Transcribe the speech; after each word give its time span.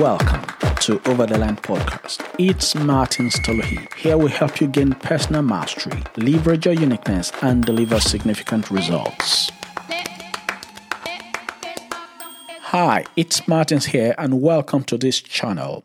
Welcome 0.00 0.46
to 0.76 0.98
Over 1.10 1.26
the 1.26 1.36
Line 1.36 1.56
podcast. 1.56 2.24
It's 2.38 2.74
Martin 2.74 3.28
Stolohi. 3.28 3.92
Here 3.96 4.16
we 4.16 4.30
help 4.30 4.58
you 4.58 4.66
gain 4.66 4.94
personal 4.94 5.42
mastery, 5.42 6.02
leverage 6.16 6.64
your 6.64 6.72
uniqueness, 6.72 7.30
and 7.42 7.62
deliver 7.62 8.00
significant 8.00 8.70
results. 8.70 9.50
Hi, 12.60 13.04
it's 13.14 13.46
Martins 13.46 13.84
here, 13.84 14.14
and 14.16 14.40
welcome 14.40 14.84
to 14.84 14.96
this 14.96 15.20
channel. 15.20 15.84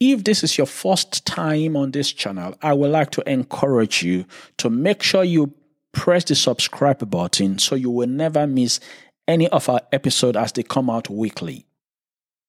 If 0.00 0.24
this 0.24 0.42
is 0.42 0.58
your 0.58 0.66
first 0.66 1.24
time 1.24 1.76
on 1.76 1.92
this 1.92 2.12
channel, 2.12 2.56
I 2.62 2.72
would 2.72 2.90
like 2.90 3.12
to 3.12 3.30
encourage 3.30 4.02
you 4.02 4.24
to 4.56 4.70
make 4.70 5.04
sure 5.04 5.22
you 5.22 5.54
press 5.92 6.24
the 6.24 6.34
subscribe 6.34 7.08
button 7.08 7.60
so 7.60 7.76
you 7.76 7.92
will 7.92 8.08
never 8.08 8.44
miss 8.44 8.80
any 9.28 9.46
of 9.50 9.68
our 9.68 9.82
episodes 9.92 10.36
as 10.36 10.50
they 10.50 10.64
come 10.64 10.90
out 10.90 11.08
weekly. 11.08 11.64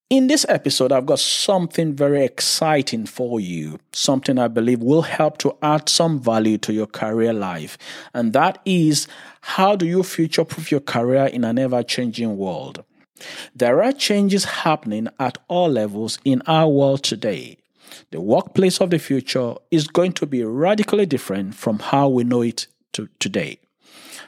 In 0.09 0.27
this 0.27 0.45
episode, 0.48 0.91
I've 0.91 1.05
got 1.05 1.20
something 1.20 1.93
very 1.93 2.23
exciting 2.23 3.05
for 3.05 3.39
you, 3.39 3.80
something 3.93 4.38
I 4.38 4.48
believe 4.48 4.79
will 4.79 5.02
help 5.02 5.38
to 5.39 5.57
add 5.63 5.89
some 5.89 6.20
value 6.20 6.57
to 6.59 6.73
your 6.73 6.85
career 6.85 7.34
life. 7.34 7.77
And 8.13 8.31
that 8.34 8.59
is 8.66 9.07
how 9.41 9.76
do 9.76 9.88
you 9.88 10.03
future 10.03 10.45
proof 10.45 10.71
your 10.71 10.81
career 10.81 11.26
in 11.26 11.43
an 11.43 11.57
ever 11.57 11.81
changing 11.81 12.38
world? 12.38 12.84
There 13.55 13.81
are 13.81 13.91
changes 13.91 14.45
happening 14.45 15.07
at 15.20 15.38
all 15.48 15.70
levels 15.70 16.20
in 16.23 16.43
our 16.45 16.67
world 16.67 17.04
today. 17.04 17.57
The 18.12 18.21
workplace 18.21 18.81
of 18.81 18.90
the 18.90 18.99
future 18.99 19.55
is 19.71 19.88
going 19.88 20.13
to 20.13 20.26
be 20.26 20.43
radically 20.43 21.05
different 21.05 21.55
from 21.55 21.79
how 21.79 22.09
we 22.09 22.23
know 22.23 22.41
it 22.41 22.67
to 22.93 23.09
today. 23.20 23.59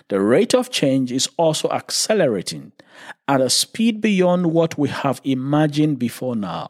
The 0.10 0.22
rate 0.22 0.54
of 0.54 0.70
change 0.70 1.12
is 1.12 1.28
also 1.38 1.70
accelerating 1.70 2.72
at 3.28 3.42
a 3.42 3.50
speed 3.50 4.02
beyond 4.02 4.54
what 4.54 4.78
we 4.78 4.90
have 4.90 5.20
imagined 5.24 5.98
before 5.98 6.36
now. 6.36 6.68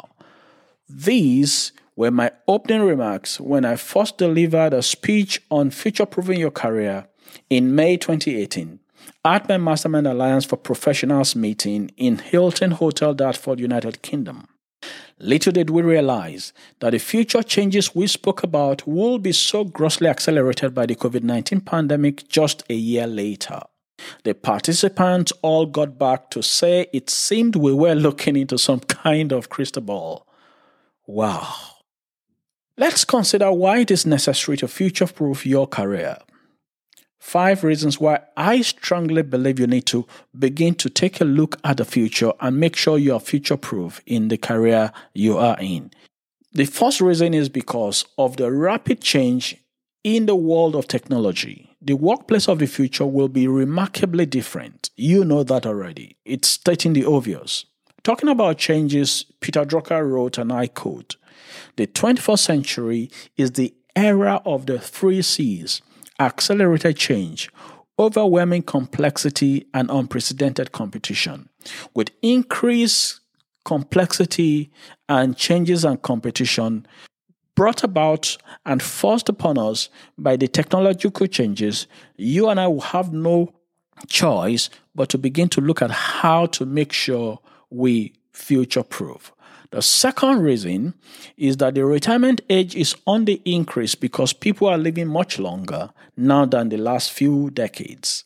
These 0.87 1.73
were 1.95 2.11
my 2.11 2.31
opening 2.47 2.83
remarks 2.83 3.39
when 3.39 3.65
I 3.65 3.75
first 3.75 4.17
delivered 4.17 4.73
a 4.73 4.81
speech 4.81 5.41
on 5.51 5.69
future 5.69 6.05
proofing 6.05 6.39
your 6.39 6.51
career 6.51 7.07
in 7.49 7.75
May 7.75 7.97
2018 7.97 8.79
at 9.23 9.49
my 9.49 9.57
Mastermind 9.57 10.07
Alliance 10.07 10.45
for 10.45 10.57
Professionals 10.57 11.35
meeting 11.35 11.91
in 11.97 12.19
Hilton 12.19 12.71
Hotel, 12.71 13.13
Dartford, 13.13 13.59
United 13.59 14.01
Kingdom. 14.01 14.47
Little 15.19 15.53
did 15.53 15.69
we 15.69 15.81
realize 15.81 16.51
that 16.81 16.89
the 16.89 16.99
future 16.99 17.41
changes 17.41 17.95
we 17.95 18.05
spoke 18.07 18.43
about 18.43 18.85
will 18.85 19.17
be 19.17 19.31
so 19.31 19.63
grossly 19.63 20.07
accelerated 20.07 20.75
by 20.75 20.85
the 20.85 20.95
COVID 20.95 21.23
19 21.23 21.61
pandemic 21.61 22.27
just 22.27 22.63
a 22.69 22.73
year 22.73 23.07
later. 23.07 23.61
The 24.25 24.33
participants 24.33 25.31
all 25.41 25.67
got 25.67 25.97
back 25.97 26.29
to 26.31 26.43
say 26.43 26.87
it 26.91 27.09
seemed 27.09 27.55
we 27.55 27.73
were 27.73 27.95
looking 27.95 28.35
into 28.35 28.57
some 28.57 28.81
kind 28.81 29.31
of 29.31 29.47
crystal 29.47 29.81
ball. 29.81 30.27
Wow. 31.07 31.53
Let's 32.77 33.05
consider 33.05 33.53
why 33.53 33.79
it 33.79 33.91
is 33.91 34.05
necessary 34.05 34.57
to 34.57 34.67
future 34.67 35.07
proof 35.07 35.45
your 35.45 35.65
career. 35.65 36.17
Five 37.25 37.63
reasons 37.63 37.99
why 37.99 38.19
I 38.37 38.61
strongly 38.61 39.23
believe 39.23 39.59
you 39.59 39.65
need 39.65 39.87
to 39.87 40.05
begin 40.37 40.75
to 40.75 40.91
take 40.91 41.19
a 41.19 41.25
look 41.25 41.57
at 41.63 41.77
the 41.77 41.83
future 41.83 42.31
and 42.39 42.59
make 42.59 42.75
sure 42.75 42.99
you 42.99 43.15
are 43.15 43.19
future 43.19 43.57
proof 43.57 43.99
in 44.05 44.27
the 44.27 44.37
career 44.37 44.91
you 45.15 45.35
are 45.39 45.57
in. 45.59 45.89
The 46.53 46.65
first 46.65 47.01
reason 47.01 47.33
is 47.33 47.49
because 47.49 48.05
of 48.19 48.37
the 48.37 48.51
rapid 48.51 49.01
change 49.01 49.57
in 50.03 50.27
the 50.27 50.35
world 50.35 50.75
of 50.75 50.87
technology. 50.87 51.75
The 51.81 51.95
workplace 51.95 52.47
of 52.47 52.59
the 52.59 52.67
future 52.67 53.07
will 53.07 53.27
be 53.27 53.47
remarkably 53.47 54.27
different. 54.27 54.91
You 54.95 55.25
know 55.25 55.41
that 55.43 55.65
already. 55.65 56.17
It's 56.25 56.47
stating 56.47 56.93
the 56.93 57.05
obvious. 57.05 57.65
Talking 58.03 58.29
about 58.29 58.59
changes, 58.59 59.25
Peter 59.41 59.65
Drucker 59.65 60.07
wrote, 60.07 60.37
and 60.37 60.53
I 60.53 60.67
quote 60.67 61.15
The 61.75 61.87
21st 61.87 62.39
century 62.39 63.09
is 63.35 63.53
the 63.53 63.73
era 63.95 64.43
of 64.45 64.67
the 64.67 64.77
three 64.77 65.23
C's 65.23 65.81
accelerated 66.19 66.97
change, 66.97 67.49
overwhelming 67.99 68.63
complexity, 68.63 69.65
and 69.73 69.89
unprecedented 69.89 70.71
competition. 70.71 71.49
With 71.93 72.11
increased 72.21 73.21
complexity 73.63 74.71
and 75.09 75.35
changes 75.35 75.83
and 75.83 76.01
competition 76.01 76.85
brought 77.55 77.83
about 77.83 78.37
and 78.65 78.83
forced 78.83 79.29
upon 79.29 79.57
us 79.57 79.89
by 80.17 80.35
the 80.35 80.47
technological 80.47 81.25
changes, 81.25 81.87
you 82.17 82.49
and 82.49 82.59
I 82.59 82.67
will 82.67 82.81
have 82.81 83.13
no 83.13 83.53
choice 84.07 84.69
but 84.93 85.09
to 85.09 85.17
begin 85.17 85.49
to 85.49 85.61
look 85.61 85.81
at 85.81 85.91
how 85.91 86.45
to 86.47 86.65
make 86.65 86.91
sure 86.91 87.39
we 87.69 88.13
future 88.31 88.83
proof. 88.83 89.31
The 89.75 89.81
second 89.81 90.41
reason 90.41 90.93
is 91.35 91.57
that 91.57 91.75
the 91.75 91.83
retirement 91.83 92.39
age 92.49 92.77
is 92.77 92.95
on 93.05 93.25
the 93.25 93.41
increase 93.43 93.93
because 93.93 94.31
people 94.31 94.69
are 94.69 94.77
living 94.77 95.09
much 95.09 95.37
longer 95.37 95.89
now 96.15 96.45
than 96.45 96.69
the 96.69 96.77
last 96.77 97.11
few 97.11 97.49
decades. 97.49 98.23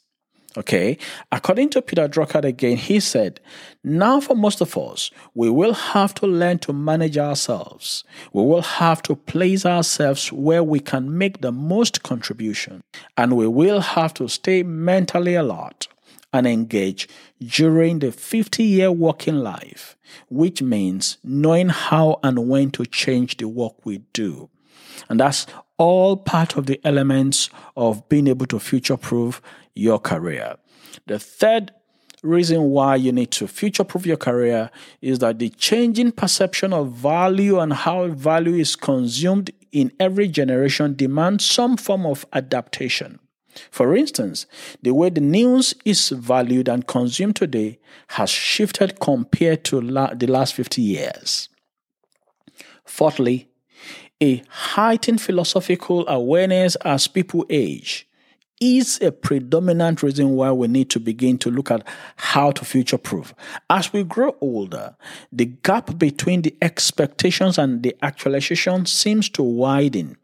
Okay, 0.55 0.99
according 1.31 1.71
to 1.71 1.81
Peter 1.81 2.07
Drucker 2.07 2.45
again, 2.45 2.77
he 2.77 2.99
said, 2.99 3.39
Now 3.83 4.19
for 4.19 4.35
most 4.35 4.61
of 4.61 4.77
us, 4.77 5.09
we 5.33 5.49
will 5.49 5.73
have 5.73 6.13
to 6.15 6.27
learn 6.27 6.59
to 6.59 6.71
manage 6.71 7.17
ourselves. 7.17 8.03
We 8.31 8.43
will 8.43 8.61
have 8.61 9.01
to 9.03 9.16
place 9.16 9.66
ourselves 9.66 10.31
where 10.31 10.63
we 10.63 10.79
can 10.79 11.17
make 11.17 11.41
the 11.41 11.51
most 11.51 12.03
contribution, 12.03 12.83
and 13.17 13.35
we 13.35 13.47
will 13.47 13.79
have 13.79 14.13
to 14.16 14.27
stay 14.27 14.61
mentally 14.61 15.33
alert 15.33 15.87
and 16.31 16.45
engage 16.45 17.07
during 17.40 18.00
the 18.00 18.12
50 18.12 18.63
year 18.63 18.91
working 18.91 19.40
life, 19.40 19.97
which 20.29 20.62
means 20.62 21.17
knowing 21.23 21.69
how 21.69 22.19
and 22.23 22.47
when 22.47 22.72
to 22.72 22.85
change 22.85 23.38
the 23.38 23.47
work 23.47 23.85
we 23.85 24.00
do. 24.13 24.50
And 25.09 25.19
that's 25.19 25.47
all 25.78 26.17
part 26.17 26.57
of 26.57 26.66
the 26.66 26.79
elements 26.84 27.50
of 27.75 28.07
being 28.09 28.28
able 28.28 28.45
to 28.47 28.59
future 28.59 28.97
proof 28.97 29.41
your 29.75 30.00
career. 30.00 30.57
The 31.07 31.19
third 31.19 31.72
reason 32.22 32.63
why 32.63 32.96
you 32.96 33.11
need 33.11 33.31
to 33.31 33.47
future 33.47 33.84
proof 33.84 34.06
your 34.06 34.17
career 34.17 34.69
is 35.01 35.19
that 35.19 35.40
the 35.40 35.50
changing 35.50 36.11
perception 36.11 36.73
of 36.73 36.91
value 36.91 37.59
and 37.59 37.72
how 37.72 38.07
value 38.07 38.56
is 38.56 38.75
consumed 38.75 39.51
in 39.72 39.91
every 40.00 40.28
generation 40.28 40.96
demands 40.96 41.46
some 41.46 41.78
form 41.78 42.06
of 42.06 42.25
adaptation. 42.34 43.19
For 43.71 43.95
instance, 43.95 44.45
the 44.81 44.93
way 44.93 45.09
the 45.09 45.21
news 45.21 45.73
is 45.85 46.09
valued 46.09 46.69
and 46.69 46.85
consumed 46.85 47.35
today 47.35 47.79
has 48.09 48.29
shifted 48.29 48.99
compared 48.99 49.63
to 49.65 49.81
la- 49.81 50.13
the 50.13 50.27
last 50.27 50.53
50 50.53 50.81
years. 50.81 51.49
Fourthly, 52.85 53.49
a 54.21 54.43
heightened 54.49 55.21
philosophical 55.21 56.07
awareness 56.07 56.75
as 56.77 57.07
people 57.07 57.45
age 57.49 58.07
is 58.59 58.99
a 59.01 59.11
predominant 59.11 60.03
reason 60.03 60.31
why 60.31 60.51
we 60.51 60.67
need 60.67 60.89
to 60.89 60.99
begin 60.99 61.37
to 61.37 61.49
look 61.49 61.71
at 61.71 61.87
how 62.17 62.51
to 62.51 62.66
future 62.66 62.97
proof. 62.97 63.33
As 63.69 63.93
we 63.93 64.03
grow 64.03 64.35
older, 64.41 64.97
the 65.31 65.45
gap 65.45 65.97
between 65.97 66.41
the 66.41 66.55
expectations 66.61 67.57
and 67.57 67.83
the 67.83 67.95
actualization 68.01 68.85
seems 68.85 69.29
to 69.29 69.43
widen 69.43 70.17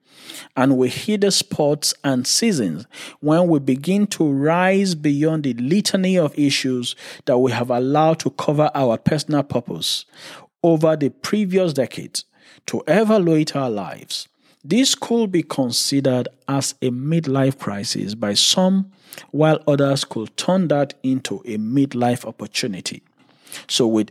and 0.56 0.78
we 0.78 0.90
hit 0.90 1.22
the 1.22 1.32
spots 1.32 1.94
and 2.04 2.26
seasons 2.26 2.86
when 3.20 3.48
we 3.48 3.60
begin 3.60 4.08
to 4.08 4.30
rise 4.30 4.96
beyond 4.96 5.44
the 5.44 5.54
litany 5.54 6.18
of 6.18 6.38
issues 6.38 6.96
that 7.26 7.38
we 7.38 7.52
have 7.52 7.70
allowed 7.70 8.20
to 8.20 8.30
cover 8.32 8.70
our 8.74 8.98
personal 8.98 9.44
purpose 9.44 10.06
over 10.64 10.96
the 10.96 11.10
previous 11.10 11.74
decades 11.74 12.26
to 12.66 12.84
evaluate 12.88 13.56
our 13.56 13.70
lives. 13.70 14.28
This 14.64 14.96
could 14.96 15.32
be 15.32 15.44
considered 15.44 16.28
as 16.48 16.74
a 16.82 16.90
midlife 16.90 17.60
crisis 17.60 18.16
by 18.16 18.34
some, 18.34 18.92
while 19.30 19.60
others 19.68 20.04
could 20.04 20.36
turn 20.38 20.70
that 20.70 20.96
into 21.04 21.36
a 21.46 21.58
midlife 21.58 22.26
opportunity. 22.26 23.04
So, 23.68 23.86
with 23.86 24.10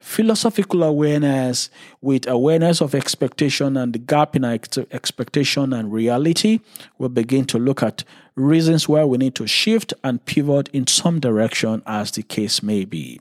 philosophical 0.00 0.82
awareness 0.82 1.70
with 2.00 2.26
awareness 2.26 2.80
of 2.80 2.94
expectation 2.94 3.76
and 3.76 3.92
the 3.92 3.98
gap 3.98 4.34
in 4.34 4.44
expectation 4.44 5.72
and 5.72 5.92
reality, 5.92 6.60
we'll 6.98 7.10
begin 7.10 7.44
to 7.44 7.58
look 7.58 7.82
at 7.82 8.02
reasons 8.34 8.88
why 8.88 9.04
we 9.04 9.18
need 9.18 9.34
to 9.34 9.46
shift 9.46 9.92
and 10.02 10.24
pivot 10.24 10.68
in 10.72 10.86
some 10.86 11.20
direction 11.20 11.82
as 11.86 12.10
the 12.12 12.22
case 12.22 12.62
may 12.62 12.84
be. 12.84 13.20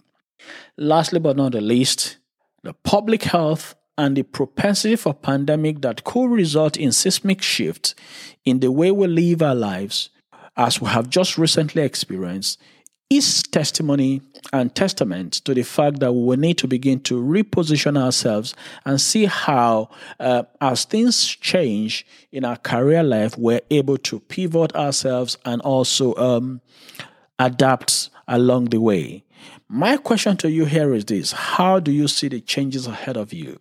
Lastly, 0.78 1.20
but 1.20 1.36
not 1.36 1.52
the 1.52 1.62
least, 1.62 2.18
the 2.64 2.74
public 2.74 3.24
health 3.24 3.76
and 3.98 4.16
the 4.16 4.24
propensity 4.24 4.96
for 4.96 5.14
pandemic 5.14 5.82
that 5.82 6.06
could 6.06 6.32
result 6.32 6.78
in 6.78 6.94
seismic 6.94 7.42
shifts 7.42 7.94
in 8.46 8.62
the 8.62 8.72
way 8.72 8.92
we 8.92 9.08
live 9.08 9.42
our 9.42 9.54
lives, 9.54 10.10
as 10.56 10.80
we 10.80 10.88
have 10.88 11.10
just 11.10 11.38
recently 11.38 11.82
experienced, 11.82 12.58
is 13.10 13.42
testimony 13.42 14.22
and 14.54 14.74
testament 14.76 15.34
to 15.34 15.56
the 15.56 15.64
fact 15.64 16.00
that 16.00 16.14
we 16.14 16.36
need 16.36 16.58
to 16.60 16.68
begin 16.68 17.00
to 17.00 17.20
reposition 17.20 17.98
ourselves 17.98 18.54
and 18.86 19.02
see 19.02 19.26
how, 19.26 19.90
uh, 20.20 20.44
as 20.62 20.86
things 20.86 21.26
change 21.26 22.06
in 22.32 22.46
our 22.46 22.58
career 22.58 23.02
life, 23.02 23.36
we're 23.38 23.62
able 23.72 23.98
to 23.98 24.20
pivot 24.20 24.76
ourselves 24.76 25.38
and 25.46 25.60
also 25.64 26.14
um, 26.16 26.62
adapt 27.40 28.12
along 28.28 28.66
the 28.66 28.80
way. 28.80 29.24
My 29.68 29.98
question 29.98 30.38
to 30.38 30.52
you 30.52 30.66
here 30.66 30.94
is 30.94 31.06
this 31.06 31.32
How 31.32 31.80
do 31.80 31.92
you 31.92 32.08
see 32.08 32.28
the 32.28 32.42
changes 32.42 32.86
ahead 32.86 33.18
of 33.18 33.34
you? 33.34 33.60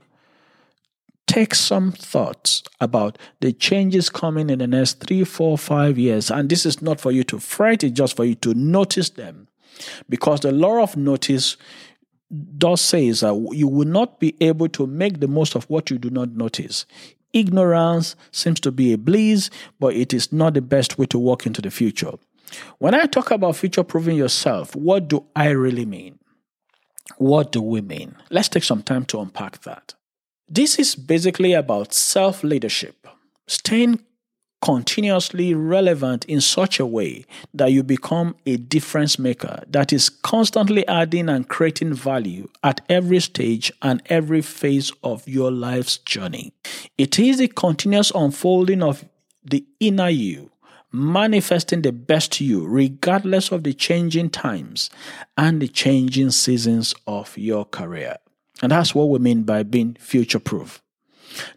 Take 1.29 1.55
some 1.55 1.93
thoughts 1.93 2.63
about 2.81 3.19
the 3.41 3.53
changes 3.53 4.11
coming 4.11 4.51
in 4.51 4.59
the 4.59 4.67
next 4.67 4.95
three, 4.95 5.23
four, 5.23 5.57
five 5.57 5.99
years. 5.99 6.31
And 6.31 6.49
this 6.49 6.67
is 6.67 6.83
not 6.83 7.01
for 7.01 7.13
you 7.13 7.23
to 7.25 7.39
fret, 7.39 7.85
it's 7.85 7.97
just 7.97 8.17
for 8.17 8.25
you 8.25 8.35
to 8.37 8.55
notice 8.55 9.11
them. 9.11 9.47
Because 10.09 10.41
the 10.41 10.51
law 10.51 10.83
of 10.83 10.97
notice 10.97 11.57
does 12.57 12.81
say 12.81 13.11
that 13.11 13.51
you 13.53 13.69
will 13.69 13.87
not 13.87 14.19
be 14.19 14.35
able 14.41 14.69
to 14.71 14.87
make 14.87 15.21
the 15.21 15.29
most 15.29 15.55
of 15.55 15.65
what 15.71 15.91
you 15.91 15.99
do 15.99 16.11
not 16.11 16.31
notice. 16.31 16.87
Ignorance 17.33 18.17
seems 18.33 18.59
to 18.61 18.73
be 18.73 18.93
a 18.93 18.99
bliss, 18.99 19.51
but 19.79 19.95
it 19.95 20.13
is 20.13 20.33
not 20.33 20.55
the 20.55 20.63
best 20.63 20.99
way 20.99 21.07
to 21.07 21.19
walk 21.19 21.47
into 21.47 21.63
the 21.63 21.71
future. 21.71 22.13
When 22.79 22.95
I 22.95 23.05
talk 23.05 23.31
about 23.31 23.57
future 23.57 23.85
proofing 23.85 24.17
yourself, 24.17 24.75
what 24.75 25.09
do 25.09 25.27
I 25.37 25.51
really 25.51 25.85
mean? 25.85 26.19
What 27.19 27.53
do 27.53 27.63
we 27.63 27.83
mean? 27.83 28.17
Let's 28.31 28.49
take 28.49 28.65
some 28.65 28.83
time 28.83 29.05
to 29.07 29.21
unpack 29.21 29.63
that. 29.63 29.95
This 30.51 30.79
is 30.79 30.95
basically 30.95 31.53
about 31.53 31.93
self 31.93 32.43
leadership, 32.43 33.07
staying 33.47 34.01
continuously 34.63 35.53
relevant 35.55 36.25
in 36.25 36.41
such 36.41 36.81
a 36.81 36.87
way 36.87 37.27
that 37.53 37.71
you 37.71 37.83
become 37.83 38.35
a 38.47 38.57
difference 38.57 39.19
maker 39.19 39.63
that 39.69 39.93
is 39.93 40.09
constantly 40.09 40.87
adding 40.89 41.29
and 41.29 41.49
creating 41.49 41.93
value 41.93 42.49
at 42.65 42.81
every 42.89 43.21
stage 43.21 43.71
and 43.83 44.03
every 44.07 44.41
phase 44.41 44.91
of 45.05 45.29
your 45.29 45.51
life's 45.51 45.99
journey. 45.99 46.53
It 46.97 47.19
is 47.19 47.39
the 47.39 47.49
continuous 47.49 48.11
unfolding 48.15 48.83
of 48.83 49.05
the 49.45 49.67
inner 49.81 50.09
you, 50.09 50.51
manifesting 50.91 51.83
the 51.83 51.93
best 51.93 52.41
you, 52.41 52.67
regardless 52.67 53.53
of 53.53 53.65
the 53.65 53.75
changing 53.75 54.31
times 54.31 54.89
and 55.37 55.61
the 55.61 55.69
changing 55.69 56.31
seasons 56.31 56.95
of 57.07 57.37
your 57.37 57.67
career. 57.67 58.17
And 58.63 58.73
that's 58.73 58.95
what 58.95 59.09
we 59.09 59.19
mean 59.19 59.43
by 59.43 59.63
being 59.63 59.97
future 60.01 60.41
proof. 60.41 60.83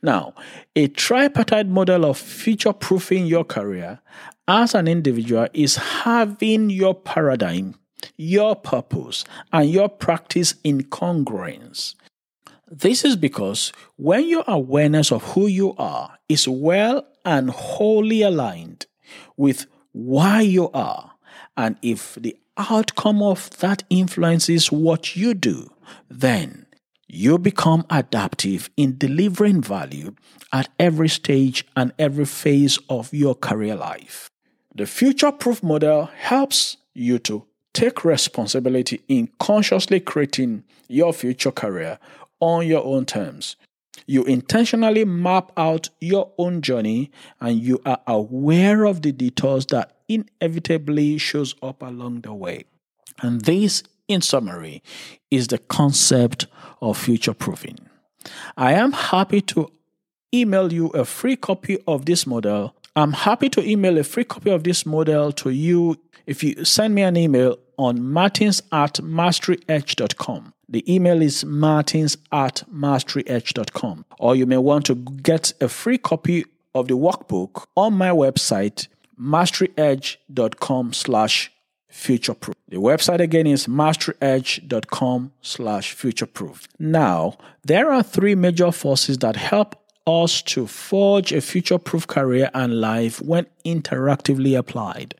Now, 0.01 0.33
a 0.75 0.87
tripartite 0.87 1.67
model 1.67 2.05
of 2.05 2.17
future 2.17 2.73
proofing 2.73 3.25
your 3.25 3.43
career 3.43 3.99
as 4.47 4.75
an 4.75 4.87
individual 4.87 5.47
is 5.53 5.77
having 5.77 6.69
your 6.69 6.93
paradigm, 6.93 7.75
your 8.17 8.55
purpose, 8.55 9.23
and 9.51 9.69
your 9.69 9.89
practice 9.89 10.55
in 10.63 10.83
congruence. 10.83 11.95
This 12.69 13.03
is 13.03 13.15
because 13.15 13.73
when 13.97 14.27
your 14.27 14.43
awareness 14.47 15.11
of 15.11 15.23
who 15.23 15.47
you 15.47 15.73
are 15.77 16.17
is 16.29 16.47
well 16.47 17.05
and 17.25 17.49
wholly 17.49 18.21
aligned 18.21 18.85
with 19.35 19.65
why 19.91 20.41
you 20.41 20.69
are, 20.71 21.11
and 21.57 21.77
if 21.81 22.15
the 22.15 22.35
outcome 22.57 23.21
of 23.21 23.49
that 23.59 23.83
influences 23.89 24.71
what 24.71 25.15
you 25.15 25.33
do, 25.33 25.69
then 26.09 26.65
you 27.13 27.37
become 27.37 27.85
adaptive 27.89 28.69
in 28.77 28.97
delivering 28.97 29.61
value 29.61 30.15
at 30.53 30.69
every 30.79 31.09
stage 31.09 31.65
and 31.75 31.91
every 31.99 32.23
phase 32.23 32.79
of 32.89 33.13
your 33.13 33.35
career 33.35 33.75
life. 33.75 34.29
The 34.73 34.85
future 34.85 35.33
proof 35.33 35.61
model 35.61 36.05
helps 36.05 36.77
you 36.93 37.19
to 37.19 37.45
take 37.73 38.05
responsibility 38.05 39.01
in 39.09 39.27
consciously 39.39 39.99
creating 39.99 40.63
your 40.87 41.11
future 41.11 41.51
career 41.51 41.99
on 42.39 42.65
your 42.65 42.85
own 42.85 43.05
terms. 43.05 43.57
You 44.07 44.23
intentionally 44.23 45.03
map 45.03 45.51
out 45.57 45.89
your 45.99 46.31
own 46.37 46.61
journey 46.61 47.11
and 47.41 47.59
you 47.59 47.81
are 47.85 47.99
aware 48.07 48.85
of 48.85 49.01
the 49.01 49.11
detours 49.11 49.65
that 49.67 49.97
inevitably 50.07 51.17
shows 51.17 51.55
up 51.61 51.81
along 51.81 52.21
the 52.21 52.33
way. 52.33 52.63
And 53.21 53.41
this 53.41 53.83
in 54.11 54.21
summary, 54.21 54.83
is 55.29 55.47
the 55.47 55.57
concept 55.57 56.47
of 56.81 56.97
future 56.97 57.33
proofing. 57.33 57.77
I 58.57 58.73
am 58.73 58.91
happy 58.91 59.41
to 59.41 59.71
email 60.33 60.71
you 60.71 60.87
a 60.89 61.05
free 61.05 61.35
copy 61.35 61.77
of 61.87 62.05
this 62.05 62.25
model. 62.25 62.75
I'm 62.95 63.13
happy 63.13 63.49
to 63.49 63.67
email 63.67 63.97
a 63.97 64.03
free 64.03 64.23
copy 64.23 64.51
of 64.51 64.63
this 64.63 64.85
model 64.85 65.31
to 65.33 65.49
you 65.49 65.97
if 66.25 66.43
you 66.43 66.63
send 66.65 66.93
me 66.95 67.01
an 67.01 67.17
email 67.17 67.57
on 67.77 68.03
martins 68.03 68.61
at 68.71 68.95
masteryedge.com. 68.95 70.53
The 70.69 70.93
email 70.93 71.21
is 71.21 71.43
martins 71.43 72.17
at 72.31 72.63
masteryedge.com. 72.73 74.05
Or 74.19 74.35
you 74.35 74.45
may 74.45 74.57
want 74.57 74.85
to 74.85 74.95
get 74.95 75.53
a 75.59 75.67
free 75.67 75.97
copy 75.97 76.45
of 76.73 76.87
the 76.87 76.97
workbook 76.97 77.65
on 77.75 77.93
my 77.93 78.09
website, 78.09 78.87
masteryedge.com 79.19 80.93
slash 80.93 81.51
futureproof. 81.91 82.53
The 82.69 82.77
website 82.77 83.19
again 83.19 83.47
is 83.47 83.67
masteryedge.com 83.67 85.31
slash 85.41 85.95
futureproof. 85.95 86.67
Now, 86.79 87.37
there 87.63 87.91
are 87.91 88.03
three 88.03 88.35
major 88.35 88.71
forces 88.71 89.17
that 89.19 89.35
help 89.35 89.75
us 90.07 90.41
to 90.41 90.65
forge 90.67 91.31
a 91.31 91.41
future-proof 91.41 92.07
career 92.07 92.49
and 92.53 92.81
life 92.81 93.21
when 93.21 93.45
interactively 93.65 94.57
applied. 94.57 95.13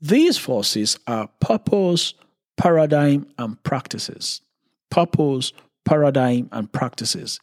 These 0.00 0.38
forces 0.38 0.98
are 1.06 1.28
purpose, 1.40 2.14
paradigm, 2.56 3.26
and 3.38 3.62
practices. 3.62 4.40
Purpose, 4.90 5.52
paradigm, 5.84 6.48
and 6.52 6.72
practices. 6.72 7.38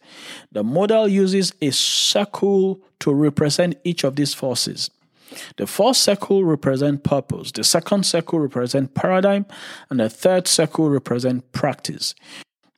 The 0.51 0.63
model 0.63 1.07
uses 1.07 1.53
a 1.61 1.71
circle 1.71 2.81
to 2.99 3.13
represent 3.13 3.77
each 3.83 4.03
of 4.03 4.15
these 4.15 4.33
forces. 4.33 4.89
The 5.57 5.67
first 5.67 6.01
circle 6.01 6.43
represent 6.43 7.03
purpose, 7.03 7.51
the 7.51 7.63
second 7.63 8.05
circle 8.05 8.39
represent 8.39 8.93
paradigm, 8.93 9.45
and 9.89 9.99
the 9.99 10.09
third 10.09 10.47
circle 10.47 10.89
represent 10.89 11.51
practice. 11.51 12.15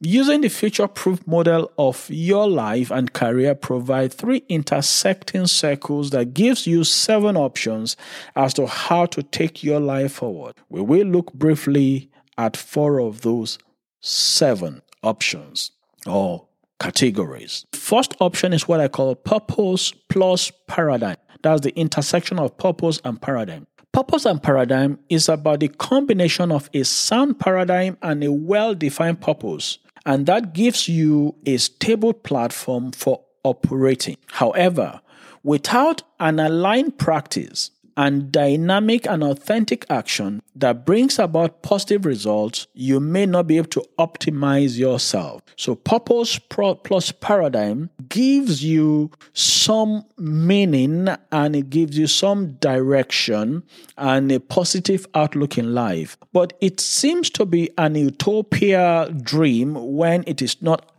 Using 0.06 0.42
the 0.42 0.50
future 0.50 0.90
proof 0.90 1.26
model 1.26 1.72
of 1.78 2.10
your 2.10 2.50
life 2.50 2.92
and 2.92 3.14
career 3.14 3.56
provide 3.56 4.12
three 4.12 4.44
intersecting 4.50 5.48
circles 5.48 6.10
that 6.10 6.34
gives 6.34 6.68
you 6.68 6.84
seven 6.84 7.38
options 7.38 7.96
as 8.36 8.54
to 8.56 8.68
how 8.68 9.06
to 9.06 9.24
take 9.24 9.64
your 9.64 9.80
life 9.80 10.14
forward. 10.14 10.56
We 10.68 10.82
will 10.82 11.08
look 11.08 11.32
briefly 11.34 12.10
at 12.38 12.58
four 12.58 13.00
of 13.00 13.22
those 13.22 13.58
seven 14.02 14.82
options 15.04 15.72
or 16.06 16.48
categories. 16.82 17.66
First 17.72 18.16
option 18.20 18.52
is 18.52 18.68
what 18.68 18.82
I 18.82 18.90
call 18.90 19.16
purpose 19.16 19.94
plus 20.10 20.52
paradigm. 20.68 21.16
That's 21.44 21.62
the 21.62 21.78
intersection 21.78 22.40
of 22.40 22.58
purpose 22.58 23.00
and 23.04 23.22
paradigm. 23.22 23.68
Purpose 23.92 24.26
and 24.26 24.42
paradigm 24.42 24.98
is 25.10 25.30
about 25.30 25.60
the 25.60 25.68
combination 25.68 26.52
of 26.52 26.70
a 26.74 26.84
sound 26.84 27.40
paradigm 27.40 27.98
and 28.02 28.24
a 28.24 28.32
well 28.32 28.74
defined 28.74 29.22
purpose, 29.22 29.78
and 30.06 30.26
that 30.26 30.54
gives 30.54 30.88
you 30.90 31.36
a 31.46 31.58
stable 31.58 32.14
platform 32.14 32.92
for 32.92 33.24
operating. 33.44 34.18
However, 34.28 35.00
without 35.44 36.02
an 36.20 36.40
aligned 36.40 36.98
practice, 36.98 37.70
and 37.96 38.32
dynamic 38.32 39.06
and 39.08 39.24
authentic 39.24 39.86
action 39.90 40.42
that 40.56 40.86
brings 40.86 41.20
about 41.20 41.62
positive 41.62 42.06
results, 42.06 42.68
you 42.74 43.00
may 43.00 43.26
not 43.26 43.48
be 43.48 43.58
able 43.58 43.70
to 43.70 43.86
optimize 44.00 44.78
yourself. 44.78 45.42
So, 45.56 45.76
purpose 45.76 46.40
plus 46.40 47.12
paradigm 47.12 47.90
gives 48.14 48.64
you 48.64 49.10
some 49.34 50.06
meaning 50.20 51.10
and 51.32 51.56
it 51.56 51.72
gives 51.72 51.98
you 51.98 52.06
some 52.06 52.52
direction 52.58 53.64
and 53.98 54.32
a 54.32 54.40
positive 54.40 55.08
outlook 55.16 55.58
in 55.58 55.74
life. 55.74 56.16
But 56.32 56.54
it 56.62 56.80
seems 56.80 57.32
to 57.32 57.44
be 57.44 57.72
an 57.76 57.96
utopia 57.96 59.10
dream 59.24 59.96
when 59.96 60.24
it 60.28 60.44
is 60.44 60.62
not 60.62 60.92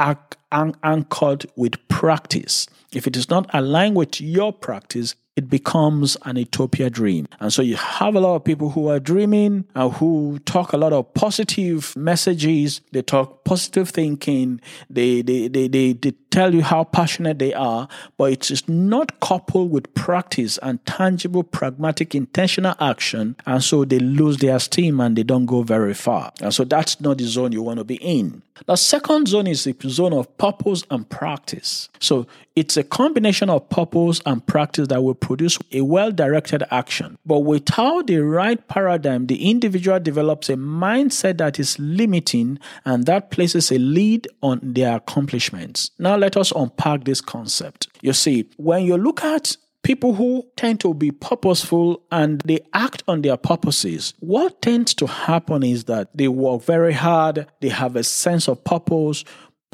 anchored 0.51 1.47
with 1.55 1.87
practice. 1.87 2.67
If 2.93 3.07
it 3.07 3.17
is 3.17 3.31
not 3.31 3.49
aligned 3.55 3.95
with 3.95 4.21
your 4.21 4.53
practice, 4.53 5.15
it 5.37 5.49
becomes 5.49 6.17
an 6.25 6.37
utopia 6.37 6.91
dream. 6.91 7.27
And 7.41 7.53
so 7.53 7.61
you 7.61 7.77
have 7.77 8.15
a 8.15 8.21
lot 8.21 8.37
of 8.37 8.45
people 8.45 8.71
who 8.71 8.89
are 8.89 9.01
dreaming 9.01 9.65
and 9.75 9.93
who 9.95 10.39
talk 10.45 10.73
a 10.73 10.77
lot 10.77 10.93
of 10.93 11.13
positive 11.15 11.95
messages. 11.97 12.81
They 12.93 13.03
talk 13.03 13.45
positive 13.45 13.89
thinking. 13.89 14.61
They, 14.89 15.23
they, 15.23 15.49
they, 15.49 15.67
they, 15.67 15.93
they 15.93 16.13
tell 16.35 16.53
you 16.53 16.63
how 16.63 16.83
passionate 16.83 17.39
they 17.39 17.55
are, 17.55 17.87
but 18.17 18.33
it 18.33 18.51
is 18.51 18.69
not 18.69 19.21
coupled 19.21 19.71
with 19.71 19.95
practice 19.95 20.59
and 20.59 20.85
tangible, 20.85 21.45
pragmatic, 21.45 22.13
intentional 22.13 22.75
action. 22.81 23.37
And 23.47 23.63
so 23.63 23.85
they 23.85 24.01
lose 24.01 24.39
their 24.39 24.59
steam 24.59 24.99
and 24.99 25.17
they 25.17 25.23
don't 25.23 25.47
go 25.47 25.63
very 25.63 25.95
far. 25.95 26.33
And 26.41 26.53
so 26.53 26.65
that's 26.65 27.01
not 27.01 27.19
the 27.19 27.25
zone 27.25 27.53
you 27.53 27.63
want 27.63 27.79
to 27.79 27.85
be 27.85 27.97
in. 27.97 28.43
The 28.67 28.77
second 28.77 29.29
zone 29.29 29.47
is 29.49 29.65
the 29.65 29.77
zone 29.89 30.13
of 30.13 30.37
purpose 30.39 30.85
and 30.91 31.09
practice. 31.09 31.89
So 31.99 32.27
it's 32.55 32.77
a 32.77 32.85
combination 32.85 33.51
of 33.51 33.69
purpose 33.69 34.21
and 34.25 34.47
practice 34.47 34.87
that 34.89 35.03
will 35.03 35.15
produce 35.15 35.59
a 35.73 35.81
well 35.81 36.13
directed 36.13 36.63
action. 36.71 37.19
But 37.27 37.41
without 37.41 38.07
the 38.07 38.19
right 38.19 38.67
paradigm, 38.69 39.27
the 39.27 39.51
individual 39.51 39.99
develops 39.99 40.49
a 40.49 40.55
mindset 40.55 41.39
that 41.39 41.59
is 41.59 41.77
limiting 41.81 42.61
and 42.85 43.07
that 43.07 43.33
places 43.33 43.73
a 43.73 43.79
lead 43.79 44.29
on 44.41 44.61
their 44.63 44.97
accomplishments. 44.97 45.91
Now, 45.99 46.17
let 46.25 46.37
us 46.39 46.53
unpack 46.53 47.05
this 47.05 47.21
concept. 47.21 47.89
You 48.01 48.15
see, 48.15 48.49
when 48.57 48.85
you 48.85 48.97
look 48.97 49.23
at 49.23 49.57
people 49.83 50.15
who 50.15 50.43
tend 50.57 50.81
to 50.81 50.95
be 50.95 51.11
purposeful 51.11 52.03
and 52.11 52.41
they 52.47 52.61
act 52.73 53.03
on 53.07 53.21
their 53.21 53.37
purposes, 53.37 54.15
what 54.21 54.63
tends 54.63 54.95
to 54.95 55.07
happen 55.07 55.63
is 55.63 55.85
that 55.85 56.09
they 56.17 56.29
work 56.29 56.63
very 56.63 56.95
hard, 56.95 57.47
they 57.61 57.69
have 57.69 57.95
a 57.95 58.03
sense 58.03 58.49
of 58.49 58.65
purpose, 58.65 59.25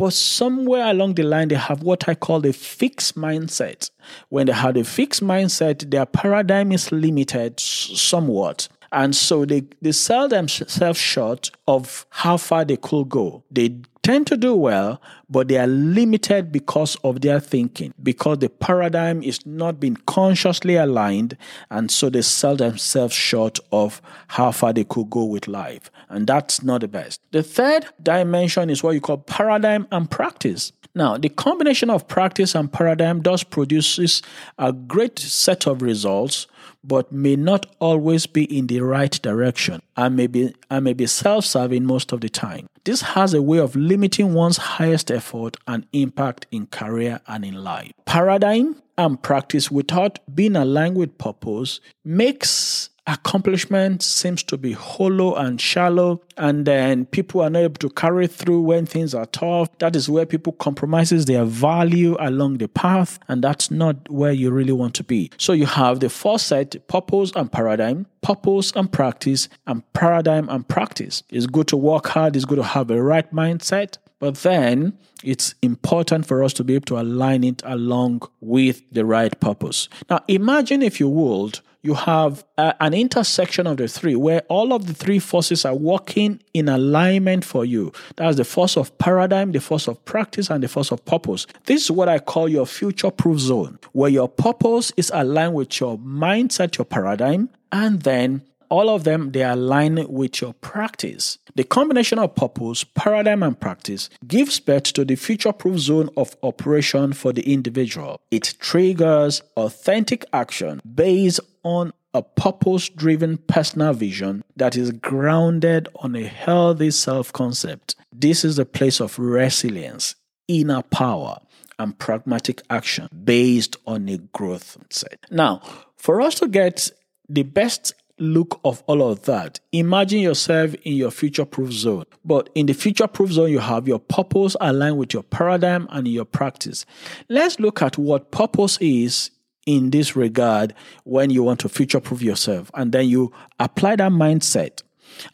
But 0.01 0.15
somewhere 0.15 0.91
along 0.91 1.17
the 1.17 1.25
line, 1.25 1.49
they 1.49 1.57
have 1.57 1.83
what 1.83 2.09
I 2.09 2.15
call 2.15 2.47
a 2.47 2.55
fixed 2.55 3.17
mindset. 3.17 3.91
When 4.31 4.47
they 4.47 4.55
have 4.55 4.75
a 4.79 4.83
fixed 4.83 5.23
mindset, 5.23 5.91
their 5.91 6.07
paradigm 6.07 6.73
is 6.73 6.91
limited 6.91 7.61
somewhat. 7.61 8.69
And 8.93 9.15
so 9.15 9.45
they, 9.45 9.65
they 9.83 9.93
sell 9.93 10.27
themselves 10.27 10.99
short 10.99 11.51
of 11.69 12.07
how 12.09 12.39
far 12.39 12.65
they 12.65 12.79
could 12.79 13.11
go. 13.11 13.45
They 13.51 13.77
tend 14.03 14.27
to 14.29 14.37
do 14.37 14.55
well, 14.55 15.01
but 15.29 15.49
they 15.49 15.59
are 15.59 15.67
limited 15.67 16.51
because 16.51 16.97
of 17.05 17.21
their 17.21 17.41
thinking, 17.41 17.93
because 18.03 18.39
the 18.39 18.49
paradigm 18.49 19.23
is 19.23 19.45
not 19.45 19.79
being 19.79 19.97
consciously 20.07 20.77
aligned, 20.77 21.37
and 21.71 21.91
so 21.91 22.09
they 22.09 22.23
sell 22.23 22.57
themselves 22.57 23.15
short 23.15 23.59
of 23.73 24.01
how 24.29 24.53
far 24.53 24.73
they 24.73 24.85
could 24.85 25.11
go 25.11 25.25
with 25.25 25.49
life. 25.49 25.91
And 26.09 26.27
that's 26.27 26.63
not 26.63 26.81
the 26.81 26.89
best. 26.89 27.21
The 27.31 27.43
third 27.43 27.87
dimension 28.03 28.71
is 28.71 28.83
what 28.83 28.95
you 28.95 29.01
call 29.01 29.19
paradigm 29.19 29.87
and 29.91 30.11
practice. 30.11 30.73
Now, 30.95 31.17
the 31.17 31.29
combination 31.29 31.89
of 31.89 32.09
practice 32.09 32.55
and 32.57 32.73
paradigm 32.73 33.23
does 33.23 33.45
produces 33.45 34.23
a 34.59 34.73
great 34.73 35.19
set 35.21 35.67
of 35.69 35.83
results, 35.83 36.49
but 36.83 37.13
may 37.13 37.37
not 37.37 37.67
always 37.79 38.27
be 38.27 38.45
in 38.45 38.67
the 38.67 38.81
right 38.81 39.13
direction 39.23 39.83
and 39.97 40.17
may 40.17 40.27
be, 40.27 40.55
and 40.71 40.85
may 40.85 40.93
be 40.93 41.07
self-serving 41.07 41.85
most 41.85 42.13
of 42.13 42.21
the 42.21 42.29
time. 42.29 42.67
This 42.85 43.03
has 43.03 43.35
a 43.35 43.43
way 43.43 43.59
of 43.59 43.77
limiting 43.77 44.33
one's 44.33 44.57
highest 44.57 45.11
effort 45.11 45.57
and 45.67 45.87
impact 45.93 46.47
in 46.51 46.67
career 46.67 47.21
and 47.27 47.45
in 47.45 47.63
life. 47.63 47.93
Paradigm 48.07 48.83
and 48.97 49.23
practice 49.23 49.71
without 49.71 50.19
being 50.35 50.57
aligned 50.57 50.97
with 50.97 51.19
purpose 51.19 51.81
makes 52.05 52.91
accomplishment 53.13 54.03
seems 54.03 54.43
to 54.45 54.57
be 54.57 54.73
hollow 54.73 55.35
and 55.35 55.61
shallow 55.61 56.23
and 56.37 56.67
then 56.67 57.07
people 57.07 57.41
are 57.41 57.51
not 57.51 57.61
able 57.61 57.75
to 57.75 57.91
carry 57.91 58.27
through 58.27 58.63
when 58.63 58.87
things 58.87 59.15
are 59.15 59.27
tough. 59.27 59.69
That 59.79 59.97
is 59.97 60.09
where 60.09 60.27
people 60.27 60.53
compromises 60.55 61.27
their 61.27 61.45
value 61.45 62.17
along 62.19 62.59
the 62.59 62.69
path 62.69 63.19
and 63.29 63.43
that's 63.43 63.71
not 63.71 64.09
where 64.11 64.33
you 64.33 64.51
really 64.51 64.73
want 64.73 64.95
to 64.95 65.05
be. 65.05 65.31
So 65.37 65.53
you 65.53 65.67
have 65.67 66.01
the 66.01 66.09
foresight 66.09 66.87
purpose 66.89 67.33
and 67.35 67.51
paradigm 67.51 68.07
purpose 68.23 68.73
and 68.77 68.91
practice 68.93 69.49
and 69.67 69.83
paradigm 69.93 70.49
and 70.49 70.67
practice. 70.69 71.23
It's 71.31 71.47
good 71.47 71.69
to 71.69 71.77
work 71.77 72.07
hard 72.09 72.37
it's 72.37 72.45
good 72.45 72.57
to 72.57 72.63
have 72.63 72.91
a 72.91 73.03
right 73.03 73.31
mindset 73.33 73.97
but 74.21 74.37
then 74.37 74.99
it's 75.25 75.55
important 75.63 76.27
for 76.27 76.45
us 76.45 76.53
to 76.55 76.65
be 76.65 76.75
able 76.75 76.87
to 76.87 77.01
align 77.01 77.43
it 77.43 77.63
along 77.65 78.23
with 78.41 78.83
the 78.93 79.05
right 79.05 79.39
purpose. 79.41 79.89
Now, 80.09 80.21
imagine 80.29 80.83
if 80.83 81.01
you 81.01 81.09
would, 81.09 81.61
you 81.83 81.95
have 81.95 82.45
a, 82.59 82.75
an 82.81 82.95
intersection 82.95 83.67
of 83.67 83.79
the 83.79 83.89
three 83.89 84.15
where 84.15 84.43
all 84.49 84.73
of 84.73 84.87
the 84.87 84.95
three 84.95 85.19
forces 85.19 85.65
are 85.65 85.75
working 85.75 86.41
in 86.53 86.69
alignment 86.69 87.45
for 87.45 87.65
you. 87.65 87.93
That's 88.17 88.37
the 88.37 88.45
force 88.45 88.77
of 88.77 88.97
paradigm, 88.99 89.53
the 89.53 89.61
force 89.61 89.89
of 89.89 90.05
practice, 90.05 90.51
and 90.51 90.63
the 90.63 90.69
force 90.69 90.93
of 90.93 91.05
purpose. 91.05 91.47
This 91.65 91.85
is 91.85 91.91
what 91.91 92.09
I 92.09 92.19
call 92.19 92.49
your 92.49 92.67
future 92.67 93.11
proof 93.11 93.39
zone, 93.39 93.79
where 93.93 94.11
your 94.11 94.29
purpose 94.29 94.93
is 94.97 95.11
aligned 95.15 95.55
with 95.55 95.81
your 95.81 95.99
mindset, 95.99 96.77
your 96.79 96.85
paradigm, 96.85 97.49
and 97.73 98.03
then 98.03 98.43
all 98.71 98.89
of 98.89 99.05
them 99.05 99.33
they 99.33 99.43
align 99.43 100.07
with 100.09 100.41
your 100.41 100.55
practice. 100.55 101.39
The 101.55 101.65
combination 101.65 102.19
of 102.19 102.35
purpose, 102.35 102.85
paradigm, 102.85 103.43
and 103.43 103.59
practice 103.59 104.09
gives 104.27 104.61
birth 104.61 104.93
to 104.95 105.05
the 105.05 105.17
future 105.17 105.53
proof 105.53 105.79
zone 105.79 106.09
of 106.17 106.37
operation 106.43 107.13
for 107.13 107.33
the 107.33 107.53
individual. 107.53 108.21
It 108.31 108.55
triggers 108.61 109.43
authentic 109.57 110.25
action 110.33 110.81
based 110.95 111.41
on 111.65 111.93
a 112.15 112.23
purpose 112.23 112.89
driven 112.89 113.37
personal 113.37 113.93
vision 113.93 114.43
that 114.57 114.77
is 114.77 114.91
grounded 114.93 115.89
on 115.97 116.17
a 116.17 116.25
healthy 116.25 116.91
self 116.91 117.33
concept. 117.33 117.97
This 118.13 118.45
is 118.45 118.59
a 118.59 118.65
place 118.65 119.01
of 119.01 119.19
resilience, 119.19 120.15
inner 120.49 120.83
power, 120.83 121.39
and 121.79 121.99
pragmatic 121.99 122.63
action 122.69 123.09
based 123.25 123.77
on 123.87 124.09
a 124.09 124.19
growth 124.19 124.77
mindset. 124.79 125.17
Now, 125.31 125.63
for 125.97 126.21
us 126.21 126.35
to 126.37 126.49
get 126.49 126.91
the 127.29 127.45
best 127.45 127.95
look 128.21 128.61
of 128.65 128.83
all 128.87 129.03
of 129.11 129.23
that, 129.23 129.61
imagine 129.73 130.21
yourself 130.21 130.75
in 130.85 130.95
your 130.95 131.11
future 131.11 131.45
proof 131.45 131.73
zone. 131.73 132.05
But 132.25 132.51
in 132.55 132.67
the 132.67 132.73
future 132.73 133.07
proof 133.07 133.33
zone, 133.33 133.51
you 133.51 133.59
have 133.59 133.89
your 133.89 133.99
purpose 133.99 134.57
aligned 134.61 134.99
with 134.99 135.15
your 135.15 135.23
paradigm 135.23 135.89
and 135.91 136.07
your 136.07 136.25
practice. 136.25 136.87
Let's 137.29 137.59
look 137.59 137.83
at 137.83 137.99
what 137.99 138.31
purpose 138.31 138.79
is 138.81 139.31
in 139.67 139.91
this 139.91 140.17
regard 140.17 140.75
when 141.05 141.31
you 141.31 141.43
want 141.43 141.61
to 141.61 141.69
future 141.69 142.01
proof 142.01 142.23
yourself. 142.23 142.71
And 142.75 142.93
then 142.93 143.09
you 143.09 143.33
apply 143.59 143.97
that 143.97 144.13
mindset. 144.13 144.83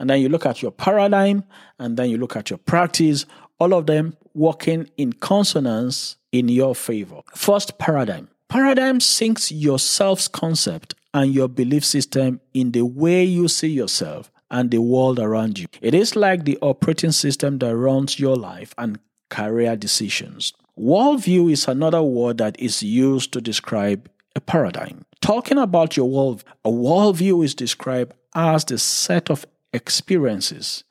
And 0.00 0.08
then 0.08 0.20
you 0.20 0.28
look 0.28 0.46
at 0.46 0.62
your 0.62 0.72
paradigm 0.72 1.44
and 1.78 1.96
then 1.96 2.10
you 2.10 2.18
look 2.18 2.36
at 2.36 2.50
your 2.50 2.58
practice, 2.58 3.26
all 3.58 3.74
of 3.74 3.86
them 3.86 4.16
working 4.34 4.88
in 4.96 5.12
consonance 5.12 6.16
in 6.32 6.48
your 6.48 6.74
favor. 6.74 7.20
First, 7.34 7.78
paradigm. 7.78 8.28
Paradigm 8.48 9.00
sinks 9.00 9.50
your 9.50 9.78
self 9.78 10.30
concept 10.30 10.94
and 11.16 11.32
your 11.32 11.48
belief 11.48 11.82
system 11.82 12.40
in 12.52 12.72
the 12.72 12.82
way 12.82 13.24
you 13.24 13.48
see 13.48 13.68
yourself 13.68 14.30
and 14.50 14.70
the 14.70 14.82
world 14.82 15.18
around 15.18 15.58
you. 15.58 15.66
It 15.80 15.94
is 15.94 16.14
like 16.14 16.44
the 16.44 16.58
operating 16.60 17.12
system 17.12 17.58
that 17.58 17.74
runs 17.74 18.20
your 18.20 18.36
life 18.36 18.74
and 18.76 18.98
career 19.30 19.76
decisions. 19.76 20.52
Worldview 20.78 21.50
is 21.50 21.66
another 21.66 22.02
word 22.02 22.36
that 22.38 22.60
is 22.60 22.82
used 22.82 23.32
to 23.32 23.40
describe 23.40 24.10
a 24.36 24.40
paradigm. 24.40 25.06
Talking 25.22 25.56
about 25.56 25.96
your 25.96 26.08
world, 26.08 26.44
a 26.66 26.70
worldview 26.70 27.42
is 27.42 27.54
described 27.54 28.12
as 28.34 28.66
the 28.66 28.76
set 28.76 29.30
of 29.30 29.46
experiences, 29.72 30.84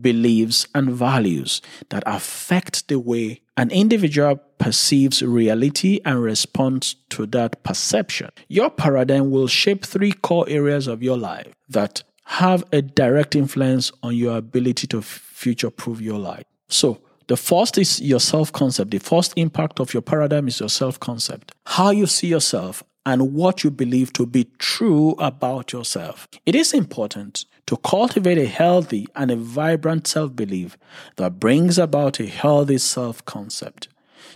beliefs, 0.00 0.66
and 0.74 0.90
values 0.90 1.62
that 1.90 2.02
affect 2.06 2.88
the 2.88 2.98
way 2.98 3.40
an 3.56 3.70
individual 3.70 4.36
perceives 4.58 5.22
reality 5.22 6.00
and 6.04 6.22
responds 6.22 6.94
to 7.10 7.26
that 7.26 7.62
perception. 7.62 8.30
Your 8.48 8.70
paradigm 8.70 9.30
will 9.30 9.46
shape 9.46 9.84
three 9.84 10.12
core 10.12 10.46
areas 10.48 10.86
of 10.86 11.02
your 11.02 11.16
life 11.16 11.52
that 11.68 12.02
have 12.24 12.64
a 12.72 12.82
direct 12.82 13.36
influence 13.36 13.92
on 14.02 14.14
your 14.14 14.36
ability 14.36 14.86
to 14.88 15.00
future 15.00 15.70
proof 15.70 16.00
your 16.00 16.18
life. 16.18 16.44
So, 16.68 17.00
the 17.28 17.36
first 17.36 17.76
is 17.76 18.00
your 18.00 18.20
self 18.20 18.52
concept. 18.52 18.92
The 18.92 18.98
first 18.98 19.32
impact 19.36 19.80
of 19.80 19.92
your 19.92 20.02
paradigm 20.02 20.46
is 20.46 20.60
your 20.60 20.68
self 20.68 21.00
concept. 21.00 21.52
How 21.66 21.90
you 21.90 22.06
see 22.06 22.28
yourself 22.28 22.84
and 23.04 23.34
what 23.34 23.64
you 23.64 23.70
believe 23.70 24.12
to 24.14 24.26
be 24.26 24.48
true 24.58 25.12
about 25.18 25.72
yourself. 25.72 26.28
It 26.44 26.54
is 26.54 26.74
important 26.74 27.46
to 27.66 27.76
cultivate 27.78 28.38
a 28.38 28.46
healthy 28.46 29.06
and 29.14 29.30
a 29.30 29.36
vibrant 29.36 30.06
self 30.06 30.34
belief 30.34 30.76
that 31.16 31.40
brings 31.40 31.78
about 31.78 32.20
a 32.20 32.26
healthy 32.26 32.78
self 32.78 33.24
concept. 33.24 33.88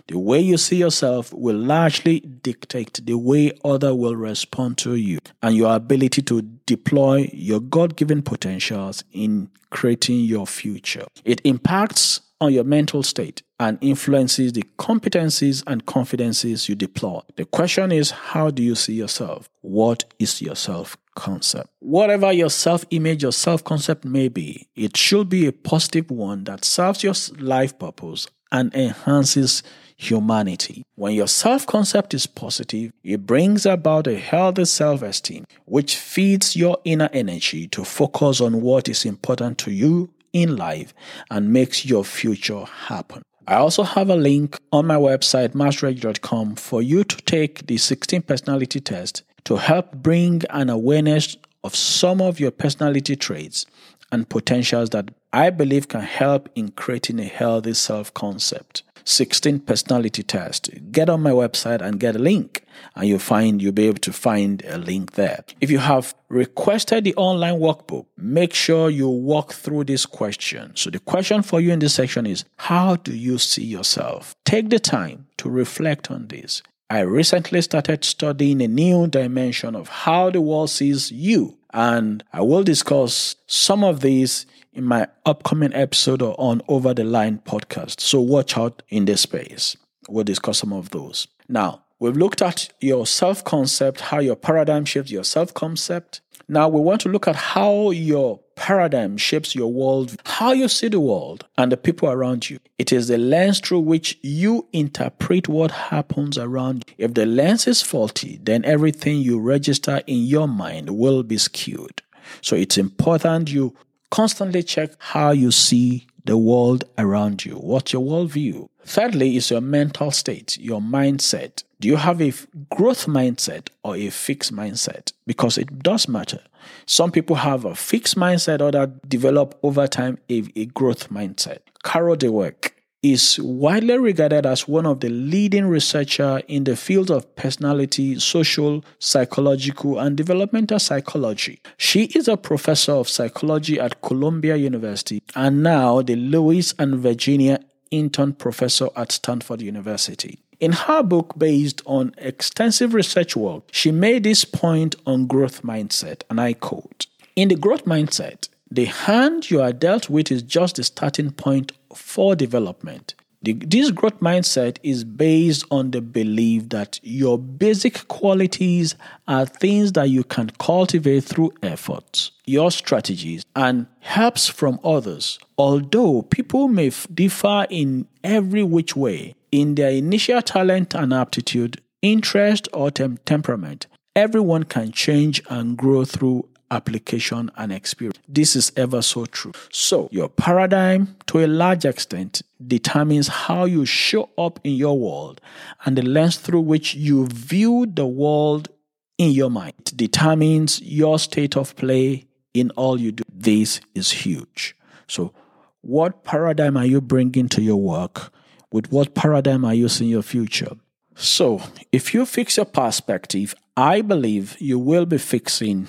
The 0.07 0.17
way 0.17 0.39
you 0.39 0.57
see 0.57 0.77
yourself 0.77 1.33
will 1.33 1.57
largely 1.57 2.19
dictate 2.21 2.99
the 3.03 3.17
way 3.17 3.51
others 3.63 3.93
will 3.93 4.15
respond 4.15 4.77
to 4.79 4.95
you 4.95 5.19
and 5.41 5.55
your 5.55 5.75
ability 5.75 6.21
to 6.23 6.41
deploy 6.65 7.29
your 7.33 7.59
God 7.59 7.95
given 7.95 8.21
potentials 8.21 9.03
in 9.11 9.49
creating 9.69 10.21
your 10.21 10.47
future. 10.47 11.05
It 11.23 11.41
impacts 11.43 12.21
on 12.41 12.51
your 12.51 12.63
mental 12.63 13.03
state 13.03 13.43
and 13.59 13.77
influences 13.79 14.51
the 14.53 14.63
competencies 14.79 15.63
and 15.67 15.85
confidences 15.85 16.67
you 16.67 16.75
deploy. 16.75 17.21
The 17.35 17.45
question 17.45 17.91
is 17.91 18.11
how 18.11 18.49
do 18.49 18.63
you 18.63 18.75
see 18.75 18.93
yourself? 18.93 19.47
What 19.61 20.05
is 20.19 20.41
your 20.41 20.55
self 20.55 20.97
concept? 21.15 21.69
Whatever 21.79 22.33
your 22.33 22.49
self 22.49 22.83
image 22.89 23.23
or 23.23 23.31
self 23.31 23.63
concept 23.63 24.03
may 24.03 24.27
be, 24.27 24.67
it 24.75 24.97
should 24.97 25.29
be 25.29 25.45
a 25.45 25.53
positive 25.53 26.09
one 26.09 26.43
that 26.45 26.65
serves 26.65 27.03
your 27.03 27.13
life 27.39 27.77
purpose 27.77 28.27
and 28.51 28.73
enhances 28.75 29.63
humanity. 29.95 30.83
When 30.95 31.13
your 31.13 31.27
self 31.27 31.67
concept 31.67 32.15
is 32.15 32.25
positive, 32.25 32.91
it 33.03 33.27
brings 33.27 33.67
about 33.67 34.07
a 34.07 34.17
healthy 34.17 34.65
self 34.65 35.03
esteem, 35.03 35.45
which 35.65 35.95
feeds 35.95 36.55
your 36.55 36.79
inner 36.83 37.09
energy 37.13 37.67
to 37.67 37.85
focus 37.85 38.41
on 38.41 38.61
what 38.61 38.89
is 38.89 39.05
important 39.05 39.59
to 39.59 39.71
you 39.71 40.09
in 40.33 40.55
life 40.55 40.93
and 41.29 41.51
makes 41.51 41.85
your 41.85 42.03
future 42.03 42.65
happen. 42.65 43.21
I 43.47 43.55
also 43.55 43.83
have 43.83 44.09
a 44.09 44.15
link 44.15 44.57
on 44.71 44.87
my 44.87 44.95
website, 44.95 45.49
masteryedge.com, 45.49 46.55
for 46.55 46.81
you 46.81 47.03
to 47.03 47.17
take 47.17 47.67
the 47.67 47.77
16 47.77 48.21
personality 48.21 48.79
test 48.79 49.23
to 49.45 49.57
help 49.57 49.91
bring 49.95 50.43
an 50.51 50.69
awareness 50.69 51.35
of 51.63 51.75
some 51.75 52.21
of 52.21 52.39
your 52.39 52.51
personality 52.51 53.15
traits 53.15 53.65
and 54.11 54.29
potentials 54.29 54.91
that 54.91 55.09
I 55.33 55.49
believe 55.49 55.87
can 55.87 56.01
help 56.01 56.49
in 56.55 56.69
creating 56.71 57.19
a 57.19 57.25
healthy 57.25 57.73
self 57.73 58.13
concept. 58.13 58.83
16 59.05 59.59
personality 59.59 60.23
test. 60.23 60.69
Get 60.91 61.09
on 61.09 61.21
my 61.21 61.31
website 61.31 61.81
and 61.81 61.99
get 61.99 62.15
a 62.15 62.19
link, 62.19 62.63
and 62.95 63.07
you'll 63.07 63.19
find 63.19 63.61
you'll 63.61 63.71
be 63.71 63.87
able 63.87 63.99
to 63.99 64.13
find 64.13 64.63
a 64.65 64.77
link 64.77 65.13
there. 65.13 65.43
If 65.59 65.69
you 65.71 65.79
have 65.79 66.15
requested 66.29 67.03
the 67.03 67.15
online 67.15 67.59
workbook, 67.59 68.05
make 68.17 68.53
sure 68.53 68.89
you 68.89 69.09
walk 69.09 69.53
through 69.53 69.85
this 69.85 70.05
question. 70.05 70.75
So, 70.75 70.89
the 70.89 70.99
question 70.99 71.41
for 71.41 71.61
you 71.61 71.71
in 71.71 71.79
this 71.79 71.95
section 71.95 72.25
is 72.25 72.45
How 72.57 72.95
do 72.95 73.15
you 73.15 73.37
see 73.37 73.63
yourself? 73.65 74.35
Take 74.45 74.69
the 74.69 74.79
time 74.79 75.27
to 75.37 75.49
reflect 75.49 76.11
on 76.11 76.27
this. 76.27 76.61
I 76.89 76.99
recently 77.01 77.61
started 77.61 78.03
studying 78.03 78.61
a 78.61 78.67
new 78.67 79.07
dimension 79.07 79.77
of 79.77 79.87
how 79.87 80.29
the 80.29 80.41
world 80.41 80.69
sees 80.69 81.09
you, 81.09 81.57
and 81.73 82.21
I 82.33 82.41
will 82.41 82.63
discuss 82.63 83.37
some 83.47 83.81
of 83.83 84.01
these 84.01 84.45
in 84.73 84.85
my 84.85 85.07
upcoming 85.25 85.73
episode 85.73 86.21
on 86.21 86.61
Over 86.67 86.93
the 86.93 87.03
Line 87.03 87.41
podcast. 87.45 87.99
So 87.99 88.21
watch 88.21 88.57
out 88.57 88.81
in 88.89 89.05
this 89.05 89.21
space. 89.21 89.75
We'll 90.07 90.23
discuss 90.23 90.59
some 90.59 90.73
of 90.73 90.91
those. 90.91 91.27
Now, 91.49 91.83
we've 91.99 92.15
looked 92.15 92.41
at 92.41 92.69
your 92.79 93.05
self 93.05 93.43
concept, 93.43 94.01
how 94.01 94.19
your 94.19 94.35
paradigm 94.35 94.85
shapes 94.85 95.11
your 95.11 95.23
self 95.23 95.53
concept. 95.53 96.21
Now, 96.47 96.67
we 96.67 96.81
want 96.81 97.01
to 97.01 97.09
look 97.09 97.27
at 97.27 97.35
how 97.35 97.91
your 97.91 98.39
paradigm 98.55 99.17
shapes 99.17 99.55
your 99.55 99.71
world, 99.71 100.15
how 100.25 100.51
you 100.51 100.67
see 100.67 100.89
the 100.89 100.99
world 100.99 101.45
and 101.57 101.71
the 101.71 101.77
people 101.77 102.09
around 102.09 102.49
you. 102.49 102.59
It 102.77 102.91
is 102.91 103.07
the 103.07 103.17
lens 103.17 103.59
through 103.59 103.79
which 103.81 104.19
you 104.21 104.67
interpret 104.73 105.47
what 105.47 105.71
happens 105.71 106.37
around 106.37 106.85
you. 106.87 106.95
If 106.97 107.13
the 107.13 107.25
lens 107.25 107.67
is 107.67 107.81
faulty, 107.81 108.39
then 108.43 108.65
everything 108.65 109.19
you 109.19 109.39
register 109.39 110.01
in 110.07 110.19
your 110.19 110.47
mind 110.47 110.89
will 110.89 111.23
be 111.23 111.37
skewed. 111.37 112.01
So 112.41 112.55
it's 112.55 112.77
important 112.77 113.49
you 113.49 113.75
constantly 114.11 114.61
check 114.61 114.91
how 114.99 115.31
you 115.31 115.49
see 115.49 116.05
the 116.25 116.37
world 116.37 116.83
around 116.97 117.45
you. 117.45 117.55
What's 117.55 117.93
your 117.93 118.03
worldview? 118.03 118.67
Thirdly, 118.85 119.37
is 119.37 119.49
your 119.49 119.61
mental 119.61 120.11
state, 120.11 120.57
your 120.59 120.81
mindset. 120.81 121.63
Do 121.79 121.87
you 121.87 121.95
have 121.95 122.21
a 122.21 122.33
growth 122.69 123.07
mindset 123.07 123.69
or 123.83 123.95
a 123.95 124.09
fixed 124.09 124.53
mindset? 124.53 125.13
Because 125.25 125.57
it 125.57 125.79
does 125.79 126.07
matter. 126.07 126.41
Some 126.85 127.11
people 127.11 127.37
have 127.37 127.65
a 127.65 127.73
fixed 127.73 128.15
mindset 128.15 128.61
or 128.61 128.71
that 128.71 129.09
develop 129.09 129.57
over 129.63 129.87
time 129.87 130.19
a, 130.29 130.43
a 130.55 130.65
growth 130.67 131.09
mindset. 131.09 131.59
Carol 131.83 132.15
Dweck 132.15 132.71
is 133.01 133.39
widely 133.41 133.97
regarded 133.97 134.45
as 134.45 134.67
one 134.67 134.85
of 134.85 134.99
the 134.99 135.09
leading 135.09 135.65
researchers 135.65 136.43
in 136.47 136.65
the 136.65 136.75
field 136.75 137.09
of 137.09 137.35
personality, 137.35 138.19
social, 138.19 138.83
psychological, 138.99 139.97
and 139.97 140.15
developmental 140.15 140.77
psychology. 140.77 141.59
She 141.77 142.05
is 142.05 142.27
a 142.27 142.37
professor 142.37 142.91
of 142.91 143.09
psychology 143.09 143.79
at 143.79 144.01
Columbia 144.01 144.55
University 144.55 145.23
and 145.35 145.63
now 145.63 146.01
the 146.03 146.15
Louis 146.15 146.73
and 146.77 146.99
Virginia 146.99 147.59
Hinton 147.89 148.33
Professor 148.33 148.89
at 148.95 149.11
Stanford 149.11 149.61
University. 149.61 150.39
In 150.59 150.73
her 150.73 151.01
book, 151.01 151.33
based 151.39 151.81
on 151.87 152.13
extensive 152.19 152.93
research 152.93 153.35
work, 153.35 153.63
she 153.71 153.91
made 153.91 154.23
this 154.23 154.45
point 154.45 154.95
on 155.07 155.25
growth 155.25 155.63
mindset, 155.63 156.21
and 156.29 156.39
I 156.39 156.53
quote 156.53 157.07
In 157.35 157.47
the 157.47 157.55
growth 157.55 157.85
mindset, 157.85 158.47
the 158.69 158.85
hand 158.85 159.49
you 159.49 159.59
are 159.59 159.73
dealt 159.73 160.07
with 160.07 160.31
is 160.31 160.43
just 160.43 160.75
the 160.75 160.83
starting 160.83 161.31
point 161.31 161.71
for 161.95 162.35
development. 162.35 163.15
The, 163.43 163.53
this 163.53 163.89
growth 163.89 164.19
mindset 164.19 164.77
is 164.83 165.03
based 165.03 165.65
on 165.71 165.89
the 165.89 166.01
belief 166.01 166.69
that 166.69 166.99
your 167.01 167.39
basic 167.39 168.07
qualities 168.07 168.93
are 169.27 169.47
things 169.47 169.93
that 169.93 170.09
you 170.11 170.23
can 170.23 170.51
cultivate 170.59 171.23
through 171.23 171.51
efforts, 171.63 172.31
your 172.45 172.69
strategies, 172.69 173.43
and 173.55 173.87
helps 173.99 174.47
from 174.47 174.79
others. 174.83 175.39
Although 175.57 176.21
people 176.21 176.67
may 176.67 176.87
f- 176.87 177.07
differ 177.11 177.65
in 177.71 178.07
every 178.23 178.61
which 178.61 178.95
way 178.95 179.33
in 179.51 179.73
their 179.73 179.89
initial 179.89 180.43
talent 180.43 180.93
and 180.93 181.11
aptitude, 181.11 181.81
interest, 182.03 182.67
or 182.73 182.91
tem- 182.91 183.17
temperament, 183.25 183.87
everyone 184.15 184.65
can 184.65 184.91
change 184.91 185.41
and 185.49 185.77
grow 185.77 186.05
through 186.05 186.47
application 186.71 187.51
and 187.57 187.71
experience. 187.71 188.17
This 188.27 188.55
is 188.55 188.71
ever 188.75 189.01
so 189.01 189.25
true. 189.25 189.51
So, 189.69 190.09
your 190.11 190.29
paradigm, 190.29 191.15
to 191.27 191.45
a 191.45 191.47
large 191.47 191.85
extent, 191.85 192.41
determines 192.65 193.27
how 193.27 193.65
you 193.65 193.85
show 193.85 194.29
up 194.37 194.59
in 194.63 194.73
your 194.73 194.97
world 194.97 195.41
and 195.85 195.97
the 195.97 196.01
lens 196.01 196.37
through 196.37 196.61
which 196.61 196.95
you 196.95 197.27
view 197.27 197.85
the 197.85 198.07
world 198.07 198.69
in 199.17 199.31
your 199.31 199.51
mind. 199.51 199.73
It 199.79 199.97
determines 199.97 200.81
your 200.81 201.19
state 201.19 201.55
of 201.55 201.75
play 201.75 202.25
in 202.53 202.71
all 202.71 202.99
you 202.99 203.11
do. 203.11 203.23
This 203.31 203.81
is 203.93 204.11
huge. 204.11 204.75
So, 205.07 205.33
what 205.81 206.23
paradigm 206.23 206.77
are 206.77 206.85
you 206.85 207.01
bringing 207.01 207.49
to 207.49 207.61
your 207.61 207.77
work? 207.77 208.31
With 208.71 208.91
what 208.91 209.13
paradigm 209.13 209.65
are 209.65 209.73
you 209.73 209.89
seeing 209.89 210.09
your 210.09 210.21
future? 210.21 210.77
So, 211.15 211.61
if 211.91 212.13
you 212.13 212.25
fix 212.25 212.57
your 212.57 212.65
perspective, 212.65 213.53
I 213.75 214.01
believe 214.01 214.55
you 214.59 214.79
will 214.79 215.05
be 215.05 215.17
fixing 215.17 215.87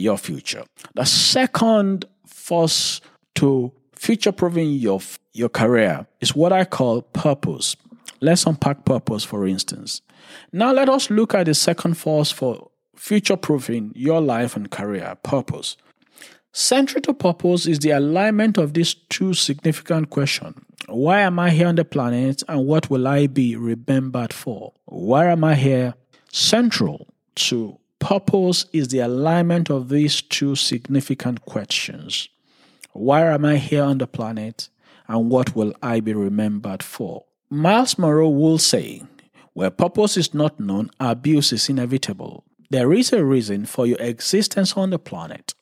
your 0.00 0.18
future. 0.18 0.64
The 0.94 1.04
second 1.04 2.04
force 2.26 3.00
to 3.36 3.72
future 3.94 4.32
proofing 4.32 4.72
your, 4.72 5.00
your 5.32 5.48
career 5.48 6.06
is 6.20 6.34
what 6.34 6.52
I 6.52 6.64
call 6.64 7.02
purpose. 7.02 7.76
Let's 8.20 8.46
unpack 8.46 8.84
purpose, 8.84 9.24
for 9.24 9.46
instance. 9.46 10.02
Now, 10.52 10.72
let 10.72 10.88
us 10.88 11.10
look 11.10 11.34
at 11.34 11.46
the 11.46 11.54
second 11.54 11.94
force 11.94 12.30
for 12.30 12.70
future 12.96 13.36
proofing 13.36 13.92
your 13.94 14.20
life 14.20 14.56
and 14.56 14.70
career 14.70 15.16
purpose. 15.22 15.76
Central 16.52 17.00
to 17.02 17.14
purpose 17.14 17.66
is 17.66 17.78
the 17.78 17.90
alignment 17.90 18.58
of 18.58 18.74
these 18.74 18.94
two 18.94 19.32
significant 19.34 20.10
questions. 20.10 20.56
Why 20.88 21.20
am 21.20 21.38
I 21.38 21.50
here 21.50 21.68
on 21.68 21.76
the 21.76 21.84
planet 21.84 22.42
and 22.48 22.66
what 22.66 22.90
will 22.90 23.06
I 23.06 23.28
be 23.28 23.54
remembered 23.54 24.32
for? 24.32 24.72
Why 24.86 25.26
am 25.26 25.44
I 25.44 25.54
here? 25.54 25.94
Central 26.32 27.06
to 27.36 27.78
Purpose 28.00 28.64
is 28.72 28.88
the 28.88 29.00
alignment 29.00 29.70
of 29.70 29.90
these 29.90 30.22
two 30.22 30.56
significant 30.56 31.44
questions 31.44 32.28
Why 32.92 33.26
am 33.26 33.44
I 33.44 33.58
here 33.58 33.84
on 33.84 33.98
the 33.98 34.06
planet, 34.06 34.68
and 35.06 35.30
what 35.30 35.54
will 35.54 35.74
I 35.82 36.00
be 36.00 36.14
remembered 36.14 36.82
for? 36.82 37.24
Myles 37.50 37.98
Munroe 37.98 38.30
will 38.30 38.58
say, 38.58 39.02
Where 39.52 39.70
purpose 39.70 40.16
is 40.16 40.34
not 40.34 40.58
known, 40.58 40.90
abuse 40.98 41.52
is 41.52 41.68
inevitable. 41.68 42.44
There 42.70 42.92
is 42.92 43.12
a 43.12 43.24
reason 43.24 43.66
for 43.66 43.86
your 43.86 44.00
existence 44.00 44.76
on 44.76 44.90
the 44.90 44.98
planet. 44.98 45.54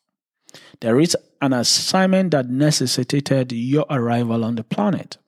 There 0.81 1.01
is 1.01 1.17
an 1.43 1.53
assignment 1.53 2.31
that 2.31 2.49
necessitated 2.49 3.53
your 3.53 3.87
arrival 3.91 4.45
on 4.45 4.55
the 4.55 4.65
planet. 4.65 5.19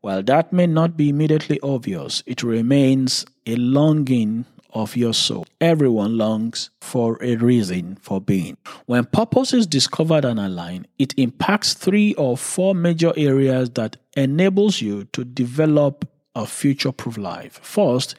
While 0.00 0.22
that 0.22 0.52
may 0.52 0.66
not 0.66 0.96
be 0.96 1.08
immediately 1.08 1.58
obvious, 1.62 2.22
it 2.26 2.42
remains 2.42 3.26
a 3.44 3.56
longing 3.56 4.44
of 4.70 4.96
your 4.96 5.14
soul. 5.14 5.46
Everyone 5.60 6.18
longs 6.18 6.70
for 6.80 7.18
a 7.22 7.36
reason 7.36 7.96
for 8.00 8.20
being. 8.20 8.56
When 8.86 9.04
purpose 9.04 9.52
is 9.52 9.66
discovered 9.66 10.24
and 10.24 10.38
aligned, 10.38 10.88
it 10.98 11.14
impacts 11.16 11.74
three 11.74 12.14
or 12.14 12.36
four 12.36 12.74
major 12.74 13.12
areas 13.16 13.70
that 13.70 13.96
enables 14.16 14.80
you 14.80 15.04
to 15.12 15.24
develop 15.24 16.08
a 16.34 16.46
future 16.46 16.92
proof 16.92 17.18
life. 17.18 17.58
First, 17.62 18.14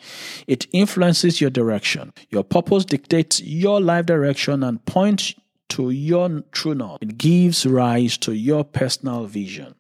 it 0.48 0.68
influences 0.72 1.40
your 1.40 1.50
direction. 1.50 2.14
Your 2.30 2.44
purpose 2.44 2.86
dictates 2.86 3.42
your 3.42 3.80
life 3.80 4.06
direction 4.06 4.64
and 4.64 4.84
points 4.86 5.36
to 5.70 5.92
your 5.92 6.42
true 6.52 6.76
north. 6.76 7.02
It 7.02 7.18
gives 7.18 7.66
rise 7.66 8.18
to 8.20 8.34
your 8.34 8.64
personal 8.64 9.26
vision. 9.26 9.76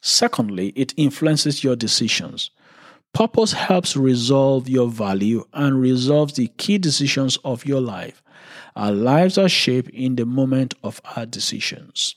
Secondly, 0.00 0.72
it 0.76 0.94
influences 0.96 1.62
your 1.62 1.76
decisions. 1.76 2.50
Purpose 3.12 3.52
helps 3.52 3.96
resolve 3.96 4.68
your 4.68 4.88
value 4.88 5.44
and 5.52 5.80
resolves 5.80 6.34
the 6.34 6.48
key 6.58 6.78
decisions 6.78 7.38
of 7.38 7.64
your 7.64 7.80
life. 7.80 8.22
Our 8.74 8.92
lives 8.92 9.38
are 9.38 9.48
shaped 9.48 9.90
in 9.90 10.16
the 10.16 10.26
moment 10.26 10.74
of 10.82 11.00
our 11.16 11.24
decisions. 11.24 12.14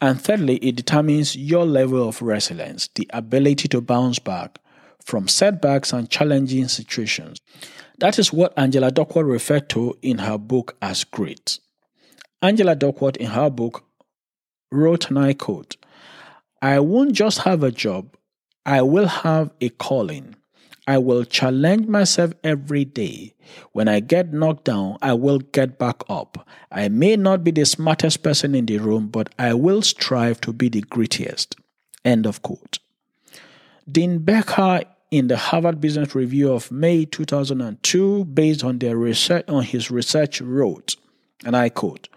And 0.00 0.20
thirdly, 0.20 0.56
it 0.56 0.76
determines 0.76 1.36
your 1.36 1.64
level 1.64 2.08
of 2.08 2.22
resilience, 2.22 2.88
the 2.94 3.08
ability 3.12 3.68
to 3.68 3.80
bounce 3.80 4.18
back 4.18 4.58
from 5.04 5.28
setbacks 5.28 5.92
and 5.92 6.10
challenging 6.10 6.66
situations. 6.68 7.38
That 7.98 8.18
is 8.18 8.32
what 8.32 8.52
Angela 8.58 8.90
Duckworth 8.90 9.26
referred 9.26 9.68
to 9.70 9.96
in 10.02 10.18
her 10.18 10.38
book 10.38 10.76
as 10.82 11.04
grit. 11.04 11.60
Angela 12.42 12.74
Duckworth, 12.74 13.16
in 13.16 13.28
her 13.28 13.48
book, 13.48 13.84
wrote, 14.72 15.08
and 15.08 15.18
I 15.18 15.34
quote, 15.34 15.76
I 16.60 16.80
won't 16.80 17.12
just 17.12 17.38
have 17.38 17.62
a 17.62 17.70
job, 17.70 18.15
I 18.66 18.82
will 18.82 19.06
have 19.06 19.52
a 19.60 19.68
calling. 19.68 20.34
I 20.88 20.98
will 20.98 21.24
challenge 21.24 21.86
myself 21.86 22.32
every 22.42 22.84
day. 22.84 23.34
When 23.70 23.86
I 23.86 24.00
get 24.00 24.32
knocked 24.32 24.64
down, 24.64 24.98
I 25.00 25.12
will 25.12 25.38
get 25.38 25.78
back 25.78 26.02
up. 26.08 26.46
I 26.72 26.88
may 26.88 27.14
not 27.14 27.44
be 27.44 27.52
the 27.52 27.64
smartest 27.64 28.24
person 28.24 28.56
in 28.56 28.66
the 28.66 28.78
room, 28.78 29.06
but 29.06 29.32
I 29.38 29.54
will 29.54 29.82
strive 29.82 30.40
to 30.42 30.52
be 30.52 30.68
the 30.68 30.82
grittiest. 30.82 31.54
End 32.04 32.26
of 32.26 32.42
quote. 32.42 32.80
Dean 33.90 34.18
Becker 34.18 34.82
in 35.12 35.28
the 35.28 35.36
Harvard 35.36 35.80
Business 35.80 36.16
Review 36.16 36.52
of 36.52 36.72
May 36.72 37.04
2002, 37.04 38.24
based 38.24 38.64
on 38.64 38.80
their 38.80 38.96
research 38.96 39.44
on 39.46 39.62
his 39.62 39.92
research, 39.92 40.40
wrote, 40.40 40.96
and 41.44 41.56
I 41.56 41.68
quote, 41.68 42.08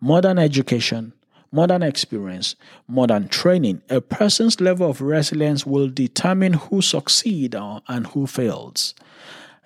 Modern 0.00 0.38
education 0.38 1.12
modern 1.50 1.82
experience, 1.82 2.56
modern 2.86 3.28
training, 3.28 3.82
a 3.88 4.00
person's 4.00 4.60
level 4.60 4.90
of 4.90 5.00
resilience 5.00 5.66
will 5.66 5.88
determine 5.88 6.54
who 6.54 6.82
succeeds 6.82 7.56
and 7.88 8.06
who 8.08 8.26
fails. 8.26 8.94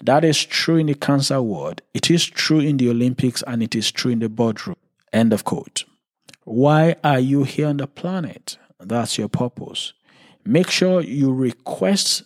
That 0.01 0.25
is 0.25 0.45
true 0.45 0.77
in 0.77 0.87
the 0.87 0.95
cancer 0.95 1.40
ward, 1.40 1.83
it 1.95 2.11
is 2.11 2.27
true 2.27 2.61
in 2.61 2.77
the 2.77 2.90
Olympics, 2.90 3.42
and 3.47 3.62
it 3.62 3.75
is 3.75 3.92
true 3.92 4.11
in 4.11 4.18
the 4.18 4.29
boardroom. 4.29 4.77
End 5.12 5.33
of 5.33 5.45
quote. 5.45 5.85
Why 6.45 6.97
are 7.05 7.21
you 7.21 7.45
here 7.45 7.68
on 7.68 7.77
the 7.77 7.87
planet? 7.87 8.59
That's 8.81 9.16
your 9.16 9.29
purpose. 9.29 9.92
Make 10.45 10.71
sure 10.71 11.03
you 11.03 11.33
request 11.33 12.25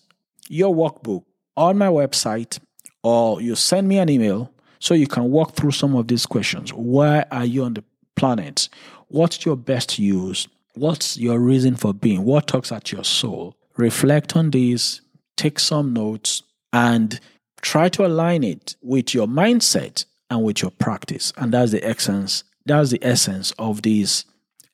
your 0.48 0.74
workbook 0.74 1.24
on 1.56 1.76
my 1.76 1.88
website 1.88 2.58
or 3.02 3.42
you 3.42 3.54
send 3.54 3.88
me 3.88 3.98
an 3.98 4.08
email 4.08 4.50
so 4.78 4.94
you 4.94 5.06
can 5.06 5.30
walk 5.30 5.54
through 5.54 5.72
some 5.72 5.94
of 5.94 6.08
these 6.08 6.24
questions. 6.24 6.72
Why 6.72 7.24
are 7.30 7.44
you 7.44 7.64
on 7.64 7.74
the 7.74 7.84
planet? 8.14 8.68
What's 9.08 9.44
your 9.44 9.56
best 9.56 9.98
use? 9.98 10.48
What's 10.74 11.16
your 11.16 11.38
reason 11.38 11.76
for 11.76 11.94
being? 11.94 12.24
What 12.24 12.46
talks 12.48 12.72
at 12.72 12.92
your 12.92 13.04
soul? 13.04 13.56
Reflect 13.76 14.36
on 14.36 14.50
these, 14.50 15.00
take 15.36 15.58
some 15.58 15.92
notes, 15.92 16.42
and 16.72 17.18
try 17.60 17.88
to 17.90 18.04
align 18.04 18.44
it 18.44 18.76
with 18.82 19.14
your 19.14 19.26
mindset 19.26 20.04
and 20.28 20.42
with 20.42 20.62
your 20.62 20.70
practice. 20.70 21.32
And 21.36 21.52
that's 21.52 21.72
the 21.72 21.84
essence, 21.84 22.44
that's 22.64 22.90
the 22.90 22.98
essence 23.02 23.52
of 23.58 23.82
this 23.82 24.24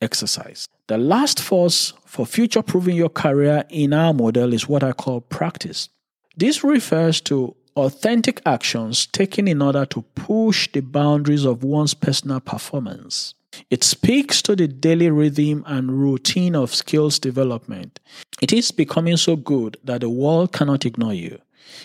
exercise. 0.00 0.66
The 0.88 0.98
last 0.98 1.40
force 1.40 1.92
for 2.06 2.26
future 2.26 2.62
proving 2.62 2.96
your 2.96 3.08
career 3.08 3.64
in 3.68 3.92
our 3.92 4.12
model 4.12 4.52
is 4.52 4.68
what 4.68 4.82
I 4.82 4.92
call 4.92 5.20
practice. 5.20 5.88
This 6.36 6.64
refers 6.64 7.20
to 7.22 7.54
authentic 7.76 8.42
actions 8.44 9.06
taken 9.06 9.46
in 9.46 9.62
order 9.62 9.86
to 9.86 10.02
push 10.14 10.70
the 10.72 10.80
boundaries 10.80 11.44
of 11.44 11.62
one's 11.62 11.94
personal 11.94 12.40
performance. 12.40 13.34
It 13.70 13.84
speaks 13.84 14.42
to 14.42 14.56
the 14.56 14.68
daily 14.68 15.10
rhythm 15.10 15.64
and 15.66 16.00
routine 16.00 16.54
of 16.54 16.74
skills 16.74 17.18
development. 17.18 18.00
It 18.40 18.52
is 18.52 18.70
becoming 18.70 19.16
so 19.16 19.36
good 19.36 19.76
that 19.84 20.00
the 20.00 20.10
world 20.10 20.52
cannot 20.52 20.86
ignore 20.86 21.14
you. 21.14 21.38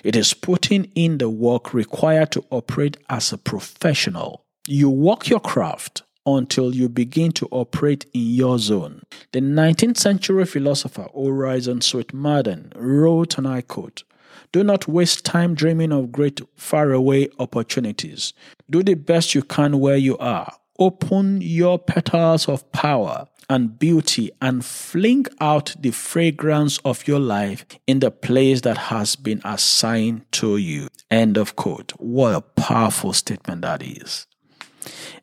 It 0.03 0.15
is 0.15 0.33
putting 0.33 0.85
in 0.95 1.17
the 1.17 1.29
work 1.29 1.73
required 1.73 2.31
to 2.31 2.45
operate 2.49 2.97
as 3.09 3.31
a 3.31 3.37
professional. 3.37 4.43
You 4.67 4.89
work 4.89 5.29
your 5.29 5.39
craft 5.39 6.03
until 6.25 6.75
you 6.75 6.89
begin 6.89 7.31
to 7.31 7.47
operate 7.51 8.05
in 8.13 8.21
your 8.21 8.59
zone. 8.59 9.01
The 9.31 9.39
19th 9.39 9.97
century 9.97 10.45
philosopher 10.45 11.07
Orison 11.13 11.81
Swett 11.81 12.13
Marden 12.13 12.73
wrote, 12.75 13.37
and 13.37 13.47
I 13.47 13.61
quote, 13.61 14.03
do 14.51 14.63
not 14.63 14.87
waste 14.87 15.25
time 15.25 15.55
dreaming 15.55 15.91
of 15.91 16.11
great 16.11 16.41
faraway 16.55 17.27
opportunities. 17.39 18.33
Do 18.69 18.81
the 18.83 18.93
best 18.93 19.35
you 19.35 19.43
can 19.43 19.79
where 19.79 19.97
you 19.97 20.17
are. 20.17 20.53
Open 20.79 21.41
your 21.41 21.79
petals 21.79 22.47
of 22.47 22.71
power 22.71 23.27
and 23.49 23.79
beauty 23.79 24.29
and 24.41 24.63
fling 24.63 25.25
out 25.39 25.75
the 25.79 25.91
fragrance 25.91 26.77
of 26.79 27.07
your 27.07 27.19
life 27.19 27.65
in 27.87 27.99
the 27.99 28.11
place 28.11 28.61
that 28.61 28.77
has 28.77 29.15
been 29.15 29.41
assigned 29.43 30.29
to 30.33 30.57
you. 30.57 30.87
End 31.09 31.37
of 31.37 31.55
quote. 31.55 31.93
What 31.97 32.35
a 32.35 32.41
powerful 32.41 33.13
statement 33.13 33.61
that 33.61 33.81
is. 33.81 34.27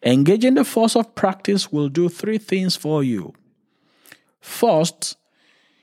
Engaging 0.03 0.55
the 0.55 0.65
force 0.65 0.97
of 0.97 1.15
practice 1.15 1.71
will 1.71 1.89
do 1.89 2.09
three 2.09 2.39
things 2.39 2.77
for 2.77 3.05
you. 3.05 3.33
First, 4.41 5.17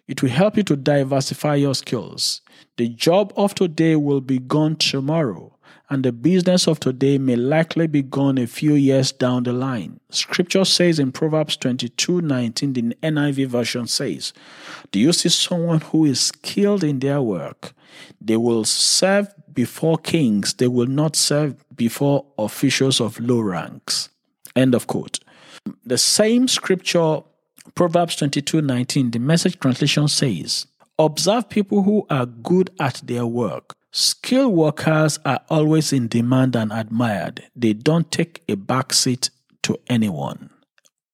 it 0.07 0.21
will 0.21 0.29
help 0.29 0.57
you 0.57 0.63
to 0.63 0.75
diversify 0.75 1.55
your 1.55 1.75
skills. 1.75 2.41
The 2.77 2.89
job 2.89 3.33
of 3.37 3.55
today 3.55 3.95
will 3.95 4.21
be 4.21 4.39
gone 4.39 4.75
tomorrow, 4.75 5.57
and 5.91 6.05
the 6.05 6.13
business 6.13 6.69
of 6.69 6.79
today 6.79 7.17
may 7.17 7.35
likely 7.35 7.85
be 7.85 8.01
gone 8.01 8.37
a 8.37 8.47
few 8.47 8.75
years 8.75 9.11
down 9.11 9.43
the 9.43 9.51
line. 9.51 9.99
Scripture 10.09 10.63
says 10.63 10.99
in 10.99 11.11
Proverbs 11.11 11.57
22 11.57 12.21
19, 12.21 12.73
the 12.73 12.81
NIV 13.03 13.47
version 13.47 13.87
says, 13.87 14.31
Do 14.91 15.01
you 15.01 15.11
see 15.11 15.27
someone 15.27 15.81
who 15.81 16.05
is 16.05 16.21
skilled 16.21 16.85
in 16.85 16.99
their 16.99 17.21
work? 17.21 17.73
They 18.21 18.37
will 18.37 18.63
serve 18.63 19.27
before 19.53 19.97
kings, 19.97 20.53
they 20.53 20.69
will 20.69 20.87
not 20.87 21.17
serve 21.17 21.61
before 21.75 22.25
officials 22.37 23.01
of 23.01 23.19
low 23.19 23.41
ranks. 23.41 24.07
End 24.55 24.73
of 24.73 24.87
quote. 24.87 25.19
The 25.85 25.97
same 25.97 26.47
scripture, 26.47 27.19
Proverbs 27.75 28.15
22 28.15 28.61
19, 28.61 29.11
the 29.11 29.19
message 29.19 29.59
translation 29.59 30.07
says, 30.07 30.67
Observe 30.97 31.49
people 31.49 31.83
who 31.83 32.07
are 32.09 32.25
good 32.25 32.69
at 32.79 33.01
their 33.03 33.25
work. 33.25 33.75
Skilled 33.93 34.53
workers 34.53 35.19
are 35.25 35.41
always 35.49 35.91
in 35.91 36.07
demand 36.07 36.55
and 36.55 36.71
admired. 36.71 37.43
They 37.53 37.73
don't 37.73 38.09
take 38.09 38.41
a 38.47 38.55
backseat 38.55 39.29
to 39.63 39.77
anyone. 39.87 40.49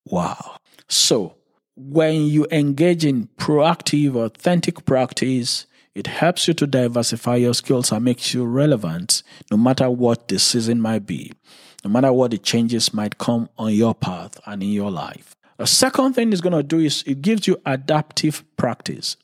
Wow. 0.06 0.58
So, 0.88 1.38
when 1.76 2.28
you 2.28 2.46
engage 2.52 3.04
in 3.04 3.30
proactive, 3.38 4.16
authentic 4.16 4.86
practice, 4.86 5.66
it 5.96 6.06
helps 6.06 6.48
you 6.48 6.54
to 6.54 6.68
diversify 6.68 7.38
your 7.38 7.56
skills 7.56 7.92
and 7.92 8.06
makes 8.06 8.32
you 8.32 8.46
relevant 8.46 9.24
no 9.50 9.58
matter 9.58 9.90
what 9.90 10.28
the 10.28 10.38
season 10.38 10.80
might 10.80 11.08
be, 11.08 11.32
no 11.84 11.90
matter 11.90 12.13
what 12.13 12.30
the 12.30 12.38
changes 12.38 12.94
might 12.94 13.18
come 13.18 13.50
on 13.58 13.74
your 13.74 13.96
path 13.96 14.40
and 14.46 14.62
in 14.62 14.70
your 14.70 14.92
life. 14.92 15.36
The 15.58 15.66
second 15.66 16.13
thing 16.13 16.32
it's 16.32 16.42
going 16.42 16.54
to 16.54 16.62
do 16.62 16.78
is 16.78 17.04
it 17.08 17.24
gives 17.24 17.48
you 17.48 17.60
adaptive 17.66 18.44
practice. 18.56 19.18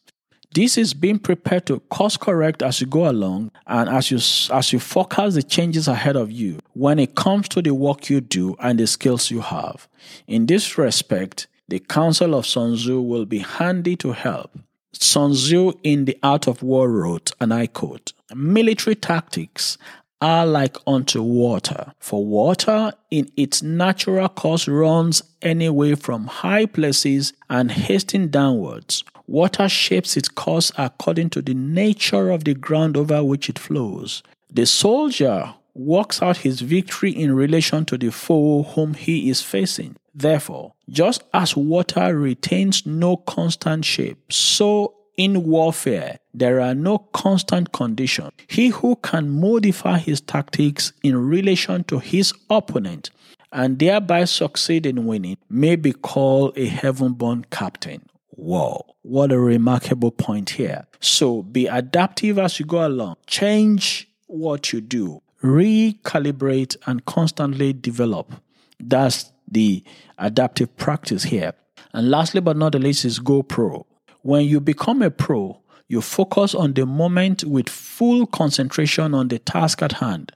This 0.54 0.78
is 0.78 0.94
being 0.94 1.18
prepared 1.18 1.66
to 1.66 1.80
course 1.80 2.16
correct 2.16 2.62
as 2.62 2.80
you 2.80 2.86
go 2.86 3.10
along 3.10 3.50
and 3.66 3.90
as 3.90 4.12
you 4.12 4.18
as 4.54 4.72
you 4.72 4.80
forecast 4.80 5.34
the 5.34 5.42
changes 5.42 5.88
ahead 5.88 6.16
of 6.16 6.32
you 6.32 6.60
when 6.74 7.00
it 7.00 7.16
comes 7.16 7.50
to 7.50 7.62
the 7.64 7.74
work 7.74 8.08
you 8.08 8.22
do 8.22 8.56
and 8.60 8.80
the 8.80 8.86
skills 8.86 9.32
you 9.32 9.42
have. 9.42 9.88
In 10.28 10.46
this 10.46 10.78
respect, 10.78 11.48
the 11.70 11.80
counsel 11.80 12.36
of 12.36 12.46
Sun 12.46 12.76
Tzu 12.76 13.02
will 13.02 13.26
be 13.26 13.40
handy 13.40 13.96
to 13.96 14.12
help. 14.12 14.60
Sun 14.92 15.32
Tzu 15.32 15.74
in 15.82 16.06
The 16.06 16.20
Art 16.22 16.46
of 16.46 16.62
War 16.62 16.88
wrote, 16.88 17.32
and 17.42 17.52
I 17.52 17.66
quote, 17.66 18.14
Military 18.36 18.96
tactics 18.96 19.80
are 20.22 20.46
like 20.46 20.78
unto 20.86 21.24
water, 21.24 21.94
for 22.00 22.24
water 22.24 22.94
in 23.10 23.28
its 23.36 23.64
natural 23.64 24.30
course 24.30 24.68
runs 24.68 25.24
anyway 25.42 25.96
from 25.96 26.28
high 26.28 26.68
places 26.68 27.34
and 27.50 27.72
hasting 27.72 28.28
downwards. 28.28 29.04
Water 29.28 29.70
shapes 29.70 30.18
its 30.18 30.28
course 30.28 30.72
according 30.78 31.30
to 31.32 31.42
the 31.42 31.54
nature 31.54 32.30
of 32.30 32.44
the 32.44 32.54
ground 32.54 32.98
over 32.98 33.24
which 33.24 33.50
it 33.50 33.58
flows. 33.58 34.24
The 34.52 34.66
soldier 34.66 35.56
works 35.74 36.22
out 36.22 36.38
his 36.38 36.62
victory 36.62 37.12
in 37.12 37.36
relation 37.36 37.86
to 37.86 37.98
the 37.98 38.12
foe 38.12 38.64
whom 38.64 38.94
he 38.94 39.30
is 39.30 39.42
facing. 39.42 39.96
Therefore, 40.14 40.74
just 40.90 41.24
as 41.34 41.56
water 41.56 42.18
retains 42.18 42.86
no 42.86 43.18
constant 43.18 43.86
shape, 43.86 44.32
so 44.32 44.94
in 45.18 45.44
warfare 45.44 46.20
there 46.34 46.60
are 46.60 46.76
no 46.76 47.00
constant 47.00 47.72
conditions. 47.72 48.32
He 48.48 48.70
who 48.70 48.96
can 48.98 49.30
modify 49.30 50.00
his 50.00 50.22
tactics 50.22 50.94
in 51.02 51.18
relation 51.18 51.84
to 51.86 52.00
his 52.00 52.34
opponent 52.50 53.10
and 53.52 53.78
thereby 53.80 54.26
succeed 54.26 54.86
in 54.86 55.06
winning 55.06 55.38
may 55.50 55.76
be 55.76 55.94
called 55.94 56.58
a 56.58 56.66
heaven 56.66 57.14
born 57.14 57.46
captain. 57.52 58.04
Whoa, 58.30 58.93
what 59.04 59.32
a 59.32 59.40
remarkable 59.40 60.12
point 60.12 60.52
here. 60.52 60.88
So 61.00 61.44
be 61.44 61.68
adaptive 61.68 62.40
as 62.40 62.60
you 62.60 62.66
go 62.66 62.86
along. 62.86 63.18
Change 63.28 64.10
what 64.28 64.74
you 64.74 64.82
do, 64.82 65.22
recalibrate, 65.44 66.78
and 66.88 67.06
constantly 67.06 67.74
develop. 67.74 68.34
That's 68.80 69.32
the 69.48 69.84
adaptive 70.18 70.76
practice 70.78 71.24
here. 71.24 71.54
And 71.94 72.10
lastly, 72.10 72.42
but 72.42 72.58
not 72.58 72.72
the 72.72 72.80
least, 72.80 73.06
is 73.06 73.20
Go 73.20 73.44
Pro. 73.44 73.86
When 74.22 74.46
you 74.46 74.60
become 74.60 75.02
a 75.02 75.12
pro, 75.12 75.60
you 75.90 76.02
focus 76.02 76.56
on 76.56 76.74
the 76.74 76.86
moment 76.86 77.44
with 77.44 77.70
full 77.70 78.26
concentration 78.26 79.14
on 79.14 79.28
the 79.28 79.38
task 79.38 79.82
at 79.82 79.94
hand 79.94 80.32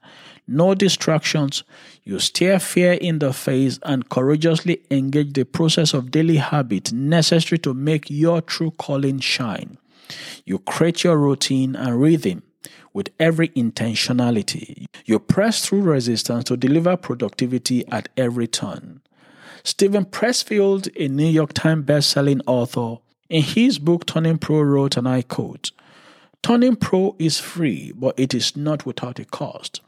no 0.48 0.74
distractions. 0.74 1.64
You 2.04 2.20
stare 2.20 2.60
fear 2.60 2.94
in 2.94 3.20
the 3.20 3.34
face 3.34 3.80
and 3.84 4.08
courageously 4.10 4.82
engage 4.90 5.34
the 5.34 5.44
process 5.44 5.94
of 5.94 6.12
daily 6.12 6.38
habit 6.38 6.94
necessary 6.94 7.60
to 7.60 7.74
make 7.74 8.10
your 8.10 8.42
true 8.42 8.72
calling 8.72 9.20
shine. 9.20 9.78
You 10.46 10.60
create 10.60 11.04
your 11.04 11.18
routine 11.18 11.76
and 11.76 12.00
rhythm 12.00 12.44
with 12.94 13.10
every 13.20 13.50
intentionality. 13.50 14.86
You 15.06 15.20
press 15.20 15.66
through 15.66 15.82
resistance 15.82 16.46
to 16.46 16.58
deliver 16.58 16.98
productivity 16.98 17.88
at 17.90 18.10
every 18.18 18.48
turn. 18.48 19.02
Steven 19.64 20.06
Pressfield, 20.06 20.90
a 20.96 21.10
New 21.10 21.28
York 21.28 21.52
Times 21.54 21.86
best-selling 21.86 22.42
author, 22.48 23.00
in 23.30 23.44
his 23.44 23.80
book 23.80 24.06
Turning 24.06 24.38
Pro 24.38 24.62
wrote, 24.62 24.96
and 24.96 25.08
I 25.08 25.22
quote, 25.22 25.72
Turning 26.42 26.78
Pro 26.78 27.16
is 27.20 27.40
free, 27.40 27.92
but 27.94 28.18
it 28.18 28.34
is 28.34 28.56
not 28.56 28.86
without 28.86 29.20
a 29.20 29.26
cost. 29.26 29.82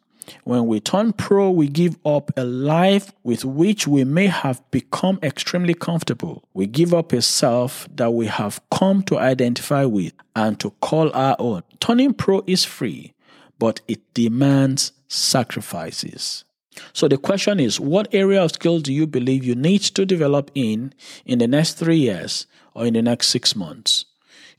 When 0.43 0.67
we 0.67 0.79
turn 0.79 1.13
pro, 1.13 1.49
we 1.51 1.67
give 1.67 1.97
up 2.05 2.31
a 2.37 2.43
life 2.43 3.11
with 3.23 3.45
which 3.45 3.87
we 3.87 4.03
may 4.03 4.27
have 4.27 4.61
become 4.71 5.19
extremely 5.21 5.73
comfortable. 5.73 6.43
We 6.53 6.67
give 6.67 6.93
up 6.93 7.13
a 7.13 7.21
self 7.21 7.87
that 7.95 8.11
we 8.11 8.27
have 8.27 8.61
come 8.71 9.03
to 9.03 9.17
identify 9.17 9.85
with 9.85 10.13
and 10.35 10.59
to 10.59 10.71
call 10.81 11.11
our 11.13 11.35
own. 11.39 11.63
Turning 11.79 12.13
pro 12.13 12.43
is 12.47 12.65
free, 12.65 13.13
but 13.57 13.81
it 13.87 14.01
demands 14.13 14.91
sacrifices. 15.07 16.45
So 16.93 17.07
the 17.07 17.17
question 17.17 17.59
is 17.59 17.79
what 17.79 18.13
area 18.13 18.43
of 18.43 18.51
skill 18.51 18.79
do 18.79 18.93
you 18.93 19.05
believe 19.05 19.43
you 19.43 19.55
need 19.55 19.81
to 19.81 20.05
develop 20.05 20.49
in 20.55 20.93
in 21.25 21.39
the 21.39 21.47
next 21.47 21.73
3 21.73 21.97
years 21.97 22.47
or 22.73 22.85
in 22.85 22.93
the 22.93 23.01
next 23.01 23.27
6 23.29 23.55
months 23.55 24.05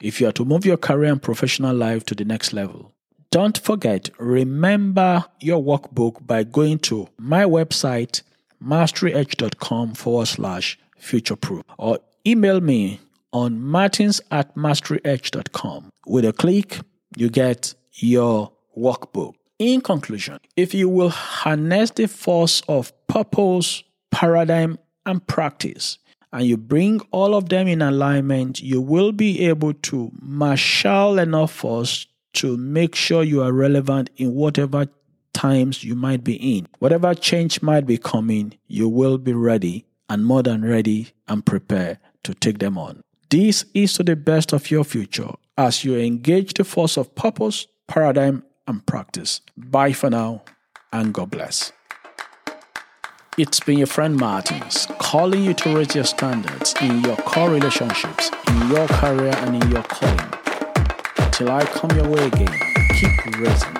if 0.00 0.20
you 0.20 0.28
are 0.28 0.32
to 0.32 0.44
move 0.44 0.66
your 0.66 0.76
career 0.76 1.12
and 1.12 1.22
professional 1.22 1.74
life 1.74 2.04
to 2.06 2.14
the 2.14 2.24
next 2.24 2.52
level? 2.52 2.92
Don't 3.30 3.56
forget, 3.58 4.10
remember 4.18 5.24
your 5.38 5.62
workbook 5.62 6.26
by 6.26 6.42
going 6.42 6.80
to 6.80 7.08
my 7.16 7.44
website, 7.44 8.22
masteryedge.com 8.60 9.94
forward 9.94 10.26
slash 10.26 10.76
futureproof, 11.00 11.62
or 11.78 12.00
email 12.26 12.60
me 12.60 12.98
on 13.32 13.60
martins 13.60 14.20
at 14.32 14.56
masteryedge.com. 14.56 15.90
With 16.08 16.24
a 16.24 16.32
click, 16.32 16.80
you 17.16 17.30
get 17.30 17.72
your 17.94 18.50
workbook. 18.76 19.34
In 19.60 19.80
conclusion, 19.80 20.40
if 20.56 20.74
you 20.74 20.88
will 20.88 21.10
harness 21.10 21.92
the 21.92 22.08
force 22.08 22.62
of 22.66 22.92
purpose, 23.06 23.84
paradigm, 24.10 24.76
and 25.06 25.24
practice, 25.24 25.98
and 26.32 26.46
you 26.46 26.56
bring 26.56 27.00
all 27.12 27.36
of 27.36 27.48
them 27.48 27.68
in 27.68 27.80
alignment, 27.80 28.60
you 28.60 28.80
will 28.80 29.12
be 29.12 29.46
able 29.46 29.74
to 29.74 30.10
marshal 30.20 31.20
enough 31.20 31.52
force 31.52 32.08
to 32.34 32.56
make 32.56 32.94
sure 32.94 33.22
you 33.22 33.42
are 33.42 33.52
relevant 33.52 34.10
in 34.16 34.34
whatever 34.34 34.86
times 35.32 35.84
you 35.84 35.94
might 35.94 36.24
be 36.24 36.56
in. 36.56 36.66
Whatever 36.78 37.14
change 37.14 37.62
might 37.62 37.86
be 37.86 37.98
coming, 37.98 38.54
you 38.66 38.88
will 38.88 39.18
be 39.18 39.32
ready 39.32 39.86
and 40.08 40.24
more 40.24 40.42
than 40.42 40.64
ready 40.64 41.12
and 41.28 41.44
prepared 41.44 41.98
to 42.24 42.34
take 42.34 42.58
them 42.58 42.76
on. 42.76 43.02
This 43.30 43.64
is 43.74 43.92
to 43.94 44.02
the 44.02 44.16
best 44.16 44.52
of 44.52 44.70
your 44.70 44.84
future 44.84 45.30
as 45.56 45.84
you 45.84 45.96
engage 45.96 46.54
the 46.54 46.64
force 46.64 46.96
of 46.96 47.14
purpose, 47.14 47.66
paradigm, 47.86 48.42
and 48.66 48.84
practice. 48.86 49.40
Bye 49.56 49.92
for 49.92 50.10
now, 50.10 50.42
and 50.92 51.14
God 51.14 51.30
bless. 51.30 51.72
It's 53.38 53.60
been 53.60 53.78
your 53.78 53.86
friend 53.86 54.16
Martins 54.16 54.86
calling 54.98 55.44
you 55.44 55.54
to 55.54 55.76
raise 55.76 55.94
your 55.94 56.04
standards 56.04 56.74
in 56.80 57.02
your 57.04 57.16
core 57.16 57.50
relationships, 57.50 58.30
in 58.48 58.68
your 58.68 58.86
career, 58.88 59.34
and 59.36 59.62
in 59.62 59.70
your 59.70 59.82
calling. 59.84 60.39
Till 61.40 61.50
I 61.50 61.64
come 61.64 61.90
your 61.92 62.06
way 62.06 62.26
again, 62.26 62.54
keep 62.92 63.38
raising 63.38 63.79